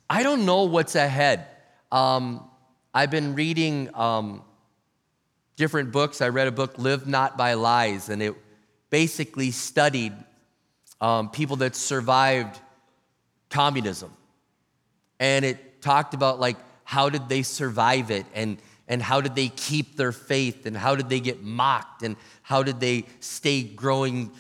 I 0.10 0.22
don't 0.24 0.46
know 0.46 0.64
what's 0.64 0.96
ahead. 0.96 1.48
Um, 1.92 2.48
I've 2.94 3.10
been 3.10 3.36
reading 3.36 3.90
um, 3.96 4.44
different 5.56 5.92
books. 5.92 6.22
I 6.22 6.30
read 6.30 6.48
a 6.48 6.52
book, 6.52 6.78
Live 6.78 7.08
Not 7.08 7.38
by 7.38 7.54
Lies, 7.54 8.10
and 8.10 8.22
it 8.22 8.36
basically 8.90 9.52
studied 9.52 10.14
um, 11.00 11.30
people 11.30 11.58
that 11.58 11.76
survived 11.76 12.60
communism. 13.50 14.14
And 15.20 15.46
it 15.46 15.82
talked 15.82 16.14
about 16.14 16.40
like 16.40 16.58
how 16.84 17.10
did 17.10 17.30
they 17.30 17.44
survive 17.44 18.12
it 18.12 18.26
and, 18.34 18.58
and 18.88 19.02
how 19.02 19.22
did 19.22 19.36
they 19.36 19.50
keep 19.50 19.98
their 19.98 20.12
faith 20.12 20.66
and 20.66 20.76
how 20.76 20.96
did 20.96 21.10
they 21.10 21.20
get 21.20 21.42
mocked 21.44 22.04
and 22.04 22.16
how 22.42 22.64
did 22.64 22.80
they 22.80 23.06
stay 23.20 23.64
growing 23.64 24.32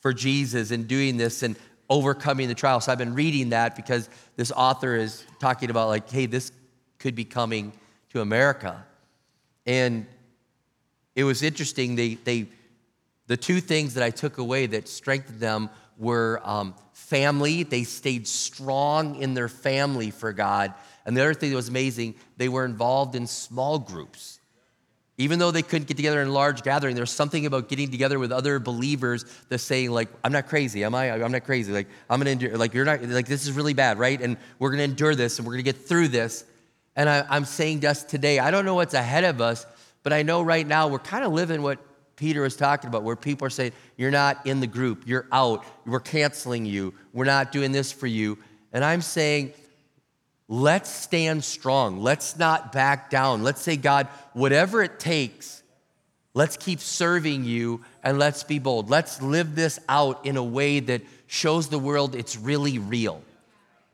for 0.00 0.12
Jesus 0.12 0.70
and 0.70 0.88
doing 0.88 1.16
this 1.16 1.42
and 1.42 1.56
overcoming 1.88 2.48
the 2.48 2.54
trial. 2.54 2.80
So 2.80 2.90
I've 2.90 2.98
been 2.98 3.14
reading 3.14 3.50
that 3.50 3.76
because 3.76 4.08
this 4.36 4.50
author 4.50 4.96
is 4.96 5.24
talking 5.38 5.70
about 5.70 5.88
like, 5.88 6.10
hey, 6.10 6.26
this 6.26 6.50
could 6.98 7.14
be 7.14 7.24
coming 7.24 7.72
to 8.10 8.20
America. 8.20 8.84
And 9.66 10.06
it 11.14 11.24
was 11.24 11.42
interesting. 11.42 11.96
They, 11.96 12.14
they, 12.14 12.46
the 13.26 13.36
two 13.36 13.60
things 13.60 13.94
that 13.94 14.04
I 14.04 14.10
took 14.10 14.38
away 14.38 14.66
that 14.66 14.88
strengthened 14.88 15.40
them 15.40 15.70
were 15.98 16.40
um, 16.44 16.74
family. 16.92 17.62
They 17.62 17.84
stayed 17.84 18.26
strong 18.26 19.16
in 19.16 19.34
their 19.34 19.48
family 19.48 20.10
for 20.10 20.32
God. 20.32 20.74
And 21.04 21.16
the 21.16 21.22
other 21.22 21.34
thing 21.34 21.50
that 21.50 21.56
was 21.56 21.68
amazing, 21.68 22.14
they 22.36 22.48
were 22.48 22.64
involved 22.64 23.14
in 23.14 23.26
small 23.26 23.78
groups. 23.78 24.38
Even 25.18 25.38
though 25.38 25.50
they 25.50 25.62
couldn't 25.62 25.86
get 25.86 25.96
together 25.96 26.22
in 26.22 26.32
large 26.32 26.62
gathering, 26.62 26.96
there's 26.96 27.10
something 27.10 27.44
about 27.44 27.68
getting 27.68 27.90
together 27.90 28.18
with 28.18 28.32
other 28.32 28.58
believers 28.58 29.24
that 29.50 29.58
saying 29.58 29.90
like, 29.90 30.08
"I'm 30.24 30.32
not 30.32 30.48
crazy, 30.48 30.84
am 30.84 30.94
I? 30.94 31.12
I'm 31.12 31.30
not 31.30 31.44
crazy. 31.44 31.70
Like 31.70 31.86
I'm 32.08 32.18
gonna 32.18 32.30
endure. 32.30 32.56
Like 32.56 32.72
you're 32.72 32.86
not. 32.86 33.02
Like 33.02 33.26
this 33.26 33.44
is 33.44 33.52
really 33.52 33.74
bad, 33.74 33.98
right? 33.98 34.20
And 34.20 34.38
we're 34.58 34.70
gonna 34.70 34.84
endure 34.84 35.14
this, 35.14 35.38
and 35.38 35.46
we're 35.46 35.52
gonna 35.52 35.64
get 35.64 35.86
through 35.86 36.08
this." 36.08 36.44
And 36.96 37.08
I, 37.08 37.24
I'm 37.28 37.44
saying 37.44 37.80
to 37.80 37.90
us 37.90 38.04
today, 38.04 38.38
I 38.38 38.50
don't 38.50 38.64
know 38.64 38.74
what's 38.74 38.94
ahead 38.94 39.24
of 39.24 39.40
us, 39.40 39.66
but 40.02 40.12
I 40.12 40.22
know 40.22 40.42
right 40.42 40.66
now 40.66 40.88
we're 40.88 40.98
kind 40.98 41.24
of 41.24 41.32
living 41.32 41.62
what 41.62 41.78
Peter 42.16 42.42
was 42.42 42.56
talking 42.56 42.88
about, 42.88 43.02
where 43.02 43.16
people 43.16 43.46
are 43.46 43.50
saying, 43.50 43.72
You're 43.96 44.10
not 44.10 44.46
in 44.46 44.60
the 44.60 44.66
group, 44.66 45.04
you're 45.06 45.26
out, 45.32 45.64
we're 45.86 46.00
canceling 46.00 46.66
you, 46.66 46.94
we're 47.12 47.24
not 47.24 47.52
doing 47.52 47.72
this 47.72 47.92
for 47.92 48.06
you. 48.06 48.38
And 48.72 48.84
I'm 48.84 49.00
saying, 49.00 49.52
Let's 50.48 50.90
stand 50.90 51.44
strong. 51.44 52.02
Let's 52.02 52.36
not 52.36 52.72
back 52.72 53.08
down. 53.08 53.42
Let's 53.42 53.62
say, 53.62 53.76
God, 53.76 54.08
whatever 54.34 54.82
it 54.82 55.00
takes, 55.00 55.62
let's 56.34 56.58
keep 56.58 56.80
serving 56.80 57.44
you 57.44 57.82
and 58.02 58.18
let's 58.18 58.42
be 58.42 58.58
bold. 58.58 58.90
Let's 58.90 59.22
live 59.22 59.54
this 59.54 59.78
out 59.88 60.26
in 60.26 60.36
a 60.36 60.44
way 60.44 60.80
that 60.80 61.00
shows 61.26 61.68
the 61.68 61.78
world 61.78 62.14
it's 62.14 62.36
really 62.36 62.78
real. 62.78 63.22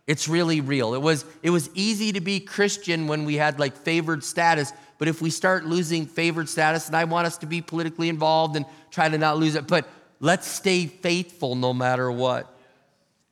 It's 0.08 0.26
really 0.26 0.60
real. 0.60 0.94
It 0.94 1.02
was, 1.02 1.24
it 1.42 1.50
was 1.50 1.70
easy 1.74 2.12
to 2.12 2.20
be 2.20 2.40
Christian 2.40 3.06
when 3.06 3.24
we 3.24 3.34
had 3.34 3.60
like 3.60 3.76
favored 3.76 4.24
status, 4.24 4.72
but 4.98 5.08
if 5.08 5.22
we 5.22 5.30
start 5.30 5.64
losing 5.64 6.06
favored 6.06 6.48
status, 6.48 6.88
and 6.88 6.96
I 6.96 7.04
want 7.04 7.26
us 7.26 7.38
to 7.38 7.46
be 7.46 7.62
politically 7.62 8.08
involved 8.08 8.56
and 8.56 8.66
try 8.90 9.08
to 9.08 9.16
not 9.16 9.38
lose 9.38 9.54
it, 9.54 9.66
but 9.66 9.88
let's 10.20 10.46
stay 10.46 10.86
faithful 10.86 11.54
no 11.54 11.72
matter 11.72 12.10
what. 12.10 12.52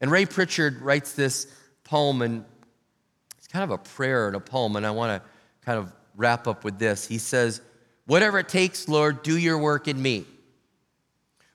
And 0.01 0.11
Ray 0.11 0.27
Pritchard 0.27 0.81
writes 0.81 1.13
this 1.13 1.47
poem, 1.85 2.23
and 2.23 2.45
it's 3.39 3.49
kind 3.49 3.65
of 3.65 3.71
a 3.71 3.79
prayer 3.79 4.29
and 4.29 4.37
a 4.37 4.41
poem, 4.41 4.77
and 4.77 4.87
I 4.87 4.93
want 4.93 5.23
to 5.23 5.29
kind 5.65 5.79
of 5.79 5.93
wrap 6.17 6.47
up 6.47 6.65
with 6.65 6.79
this. 6.79 7.07
He 7.07 7.19
says, 7.19 7.61
Whatever 8.07 8.39
it 8.39 8.49
takes, 8.49 8.89
Lord, 8.89 9.25
do 9.25 9.37
your 9.37 9.59
work 9.59 9.89
in 9.89 10.01
me. 10.01 10.27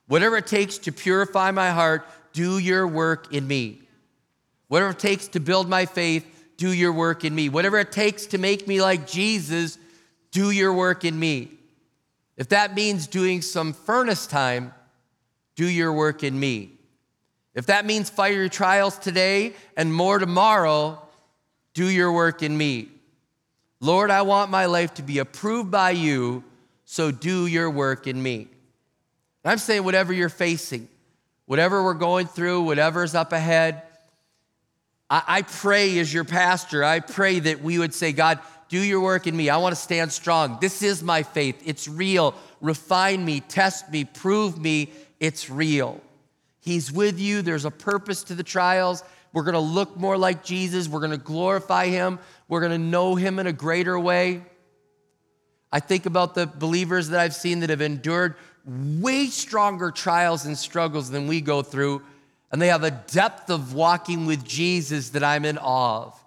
Whatever 0.08 0.36
it 0.38 0.48
takes 0.48 0.78
to 0.80 0.92
purify 0.92 1.52
my 1.52 1.70
heart, 1.70 2.06
do 2.34 2.58
your 2.58 2.86
work 2.86 3.34
in 3.34 3.48
me. 3.48 3.82
Whatever 4.68 4.92
it 4.92 5.00
takes 5.00 5.30
to 5.30 5.40
build 5.40 5.70
my 5.70 5.86
faith, 5.86 6.26
do 6.58 6.72
your 6.72 6.92
work 6.92 7.24
in 7.24 7.34
me. 7.34 7.48
Whatever 7.48 7.80
it 7.80 7.94
takes 7.94 8.26
to 8.28 8.38
make 8.38 8.68
me 8.68 8.82
like 8.82 9.08
Jesus, 9.08 9.78
do 10.32 10.52
your 10.52 10.74
work 10.74 11.06
in 11.06 11.20
me. 11.20 11.52
If 12.38 12.50
that 12.50 12.74
means 12.74 13.08
doing 13.08 13.42
some 13.42 13.74
furnace 13.74 14.26
time, 14.26 14.74
do 15.56 15.68
your 15.68 15.94
work 15.94 16.24
in 16.24 16.40
me. 16.40 16.72
If 17.54 17.66
that 17.68 17.86
means 17.86 18.10
fiery 18.10 18.50
trials 18.50 18.98
today 18.98 19.54
and 19.76 19.94
more 19.94 20.18
tomorrow, 20.20 21.02
do 21.74 21.86
your 21.86 22.12
work 22.12 22.42
in 22.42 22.58
me. 22.58 22.90
Lord, 23.80 24.10
I 24.10 24.22
want 24.22 24.50
my 24.52 24.68
life 24.68 24.94
to 24.96 25.04
be 25.04 25.20
approved 25.20 25.70
by 25.70 25.92
you, 25.92 26.44
so 26.86 27.12
do 27.12 27.48
your 27.48 27.70
work 27.70 28.08
in 28.08 28.22
me. 28.22 28.48
I'm 29.44 29.58
saying, 29.58 29.84
whatever 29.84 30.14
you're 30.14 30.30
facing, 30.30 30.88
whatever 31.46 31.84
we're 31.84 31.96
going 31.96 32.28
through, 32.28 32.62
whatever's 32.62 33.16
up 33.16 33.34
ahead, 33.34 33.82
I, 35.10 35.24
I 35.28 35.42
pray 35.42 35.98
as 36.00 36.14
your 36.14 36.24
pastor, 36.24 36.84
I 36.84 37.00
pray 37.00 37.40
that 37.40 37.62
we 37.62 37.80
would 37.80 37.94
say, 37.94 38.14
God, 38.14 38.40
do 38.72 38.80
your 38.80 39.02
work 39.02 39.28
in 39.28 39.38
me. 39.38 39.50
I 39.50 39.58
want 39.58 39.76
to 39.76 39.82
stand 39.82 40.12
strong. 40.12 40.58
This 40.60 40.82
is 40.82 41.04
my 41.04 41.22
faith. 41.22 41.62
It's 41.64 41.88
real. 41.88 42.34
Refine 42.60 43.24
me, 43.24 43.42
test 43.42 43.92
me, 43.92 44.06
prove 44.06 44.58
me. 44.58 44.92
It's 45.20 45.50
real. 45.50 46.02
He's 46.60 46.92
with 46.92 47.20
you. 47.20 47.44
There's 47.44 47.66
a 47.66 47.72
purpose 47.72 48.24
to 48.24 48.36
the 48.36 48.44
trials. 48.44 49.04
We're 49.34 49.44
going 49.44 49.54
to 49.54 49.60
look 49.60 49.96
more 49.96 50.18
like 50.18 50.44
Jesus. 50.44 50.88
We're 50.88 51.02
going 51.02 51.12
to 51.12 51.18
glorify 51.18 51.88
him. 51.88 52.18
We're 52.48 52.62
going 52.62 52.72
to 52.72 52.78
know 52.78 53.16
him 53.16 53.38
in 53.38 53.46
a 53.46 53.54
greater 53.54 54.00
way. 54.00 54.42
I 55.72 55.80
think 55.80 56.08
about 56.08 56.34
the 56.34 56.48
believers 56.48 57.10
that 57.10 57.20
I've 57.20 57.36
seen 57.36 57.60
that 57.60 57.70
have 57.70 57.82
endured 57.82 58.36
way 58.66 59.28
stronger 59.28 59.92
trials 59.92 60.46
and 60.46 60.58
struggles 60.58 61.12
than 61.12 61.28
we 61.28 61.42
go 61.42 61.62
through 61.62 62.02
and 62.52 62.62
they 62.62 62.68
have 62.68 62.84
a 62.84 62.92
depth 62.92 63.50
of 63.50 63.74
walking 63.74 64.26
with 64.26 64.44
Jesus 64.44 65.10
that 65.10 65.24
I'm 65.24 65.46
in 65.46 65.58
awe 65.58 66.04
of. 66.04 66.24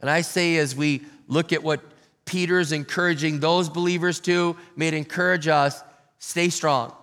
And 0.00 0.10
I 0.10 0.20
say, 0.20 0.58
as 0.58 0.76
we 0.76 1.02
look 1.26 1.52
at 1.52 1.62
what 1.62 1.80
Peter 2.24 2.58
is 2.58 2.72
encouraging 2.72 3.40
those 3.40 3.68
believers 3.68 4.20
to, 4.20 4.56
may 4.76 4.88
it 4.88 4.94
encourage 4.94 5.48
us 5.48 5.82
stay 6.18 6.48
strong, 6.48 6.94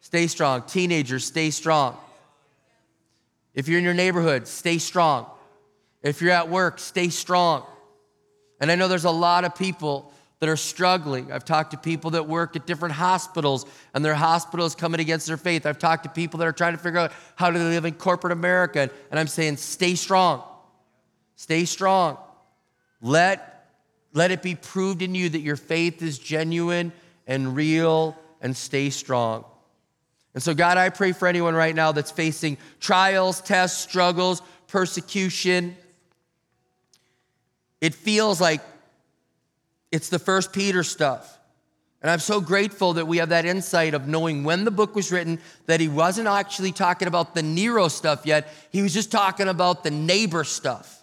stay 0.00 0.26
strong. 0.26 0.62
Teenagers, 0.62 1.24
stay 1.24 1.50
strong. 1.50 1.96
If 3.54 3.68
you're 3.68 3.78
in 3.78 3.84
your 3.84 3.94
neighborhood, 3.94 4.46
stay 4.46 4.78
strong. 4.78 5.26
If 6.02 6.22
you're 6.22 6.30
at 6.30 6.48
work, 6.48 6.78
stay 6.78 7.08
strong. 7.08 7.66
And 8.60 8.70
I 8.70 8.74
know 8.74 8.88
there's 8.88 9.04
a 9.04 9.10
lot 9.10 9.44
of 9.44 9.54
people 9.54 10.12
that 10.38 10.48
are 10.48 10.56
struggling. 10.56 11.30
I've 11.30 11.44
talked 11.44 11.72
to 11.72 11.76
people 11.76 12.12
that 12.12 12.26
work 12.26 12.56
at 12.56 12.66
different 12.66 12.94
hospitals 12.94 13.66
and 13.92 14.02
their 14.02 14.14
hospitals 14.14 14.74
coming 14.74 15.00
against 15.00 15.26
their 15.26 15.36
faith. 15.36 15.66
I've 15.66 15.78
talked 15.78 16.04
to 16.04 16.08
people 16.08 16.38
that 16.38 16.48
are 16.48 16.52
trying 16.52 16.72
to 16.72 16.78
figure 16.78 16.98
out 16.98 17.12
how 17.36 17.50
to 17.50 17.58
live 17.58 17.84
in 17.84 17.94
corporate 17.94 18.32
America. 18.32 18.88
And 19.10 19.20
I'm 19.20 19.26
saying, 19.26 19.58
stay 19.58 19.94
strong. 19.94 20.42
Stay 21.36 21.66
strong. 21.66 22.16
Let, 23.02 23.49
let 24.12 24.30
it 24.30 24.42
be 24.42 24.54
proved 24.54 25.02
in 25.02 25.14
you 25.14 25.28
that 25.28 25.40
your 25.40 25.56
faith 25.56 26.02
is 26.02 26.18
genuine 26.18 26.92
and 27.26 27.54
real 27.54 28.16
and 28.40 28.56
stay 28.56 28.90
strong. 28.90 29.44
And 30.34 30.42
so, 30.42 30.54
God, 30.54 30.78
I 30.78 30.90
pray 30.90 31.12
for 31.12 31.26
anyone 31.26 31.54
right 31.54 31.74
now 31.74 31.92
that's 31.92 32.10
facing 32.10 32.56
trials, 32.78 33.40
tests, 33.40 33.82
struggles, 33.82 34.42
persecution. 34.68 35.76
It 37.80 37.94
feels 37.94 38.40
like 38.40 38.60
it's 39.90 40.08
the 40.08 40.18
first 40.18 40.52
Peter 40.52 40.82
stuff. 40.82 41.38
And 42.02 42.10
I'm 42.10 42.20
so 42.20 42.40
grateful 42.40 42.94
that 42.94 43.06
we 43.06 43.18
have 43.18 43.28
that 43.28 43.44
insight 43.44 43.92
of 43.92 44.08
knowing 44.08 44.44
when 44.44 44.64
the 44.64 44.70
book 44.70 44.94
was 44.94 45.12
written 45.12 45.38
that 45.66 45.80
he 45.80 45.88
wasn't 45.88 46.28
actually 46.28 46.72
talking 46.72 47.08
about 47.08 47.34
the 47.34 47.42
Nero 47.42 47.88
stuff 47.88 48.24
yet. 48.24 48.48
He 48.70 48.80
was 48.80 48.94
just 48.94 49.12
talking 49.12 49.48
about 49.48 49.84
the 49.84 49.90
neighbor 49.90 50.44
stuff. 50.44 50.99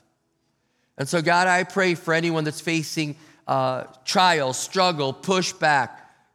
And 0.98 1.08
so, 1.08 1.22
God, 1.22 1.48
I 1.48 1.64
pray 1.64 1.96
for 1.96 2.14
anyone 2.14 2.44
that's 2.44 2.62
facing 2.62 3.16
uh, 3.48 3.84
trial, 4.04 4.54
struggle, 4.54 5.14
pushback, 5.14 5.90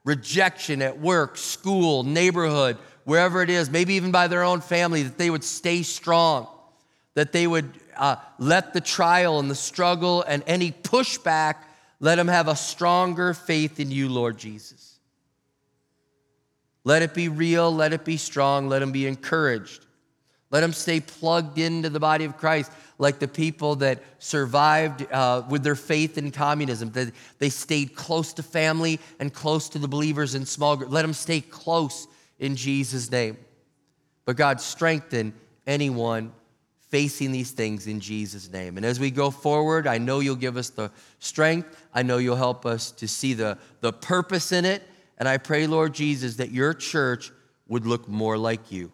rejection 0.04 0.82
at 0.82 0.98
work, 0.98 1.36
school, 1.36 2.02
neighborhood, 2.02 2.78
wherever 3.04 3.42
it 3.42 3.50
is, 3.50 3.70
maybe 3.70 3.94
even 3.94 4.12
by 4.12 4.28
their 4.28 4.42
own 4.42 4.60
family, 4.60 5.02
that 5.02 5.18
they 5.18 5.30
would 5.30 5.44
stay 5.44 5.82
strong, 5.82 6.46
that 7.14 7.32
they 7.32 7.46
would 7.46 7.70
uh, 7.96 8.16
let 8.38 8.72
the 8.72 8.80
trial 8.80 9.38
and 9.38 9.50
the 9.50 9.54
struggle 9.54 10.22
and 10.22 10.42
any 10.46 10.72
pushback 10.72 11.56
let 12.00 12.16
them 12.16 12.28
have 12.28 12.48
a 12.48 12.56
stronger 12.56 13.34
faith 13.34 13.78
in 13.78 13.90
you, 13.90 14.08
Lord 14.08 14.38
Jesus. 14.38 14.98
Let 16.84 17.02
it 17.02 17.14
be 17.14 17.28
real, 17.28 17.72
let 17.72 17.92
it 17.92 18.04
be 18.04 18.16
strong, 18.16 18.68
let 18.68 18.80
them 18.80 18.90
be 18.90 19.06
encouraged. 19.06 19.86
Let 20.50 20.60
them 20.60 20.72
stay 20.72 21.00
plugged 21.00 21.58
into 21.58 21.88
the 21.88 22.00
body 22.00 22.24
of 22.24 22.36
Christ, 22.36 22.72
like 23.02 23.18
the 23.18 23.26
people 23.26 23.74
that 23.74 24.00
survived 24.20 25.12
uh, 25.12 25.42
with 25.50 25.64
their 25.64 25.74
faith 25.74 26.16
in 26.16 26.30
communism. 26.30 26.92
That 26.92 27.12
they 27.40 27.48
stayed 27.48 27.96
close 27.96 28.32
to 28.34 28.44
family 28.44 29.00
and 29.18 29.34
close 29.34 29.68
to 29.70 29.80
the 29.80 29.88
believers 29.88 30.36
in 30.36 30.46
small 30.46 30.76
groups. 30.76 30.92
Let 30.92 31.02
them 31.02 31.12
stay 31.12 31.40
close 31.40 32.06
in 32.38 32.54
Jesus' 32.54 33.10
name. 33.10 33.38
But 34.24 34.36
God, 34.36 34.60
strengthen 34.60 35.34
anyone 35.66 36.32
facing 36.90 37.32
these 37.32 37.50
things 37.50 37.88
in 37.88 37.98
Jesus' 37.98 38.48
name. 38.52 38.76
And 38.76 38.86
as 38.86 39.00
we 39.00 39.10
go 39.10 39.32
forward, 39.32 39.88
I 39.88 39.98
know 39.98 40.20
you'll 40.20 40.36
give 40.36 40.56
us 40.56 40.70
the 40.70 40.92
strength. 41.18 41.84
I 41.92 42.04
know 42.04 42.18
you'll 42.18 42.36
help 42.36 42.64
us 42.64 42.92
to 42.92 43.08
see 43.08 43.34
the, 43.34 43.58
the 43.80 43.92
purpose 43.92 44.52
in 44.52 44.64
it. 44.64 44.80
And 45.18 45.28
I 45.28 45.38
pray, 45.38 45.66
Lord 45.66 45.92
Jesus, 45.92 46.36
that 46.36 46.52
your 46.52 46.72
church 46.72 47.32
would 47.66 47.84
look 47.84 48.06
more 48.06 48.38
like 48.38 48.70
you. 48.70 48.92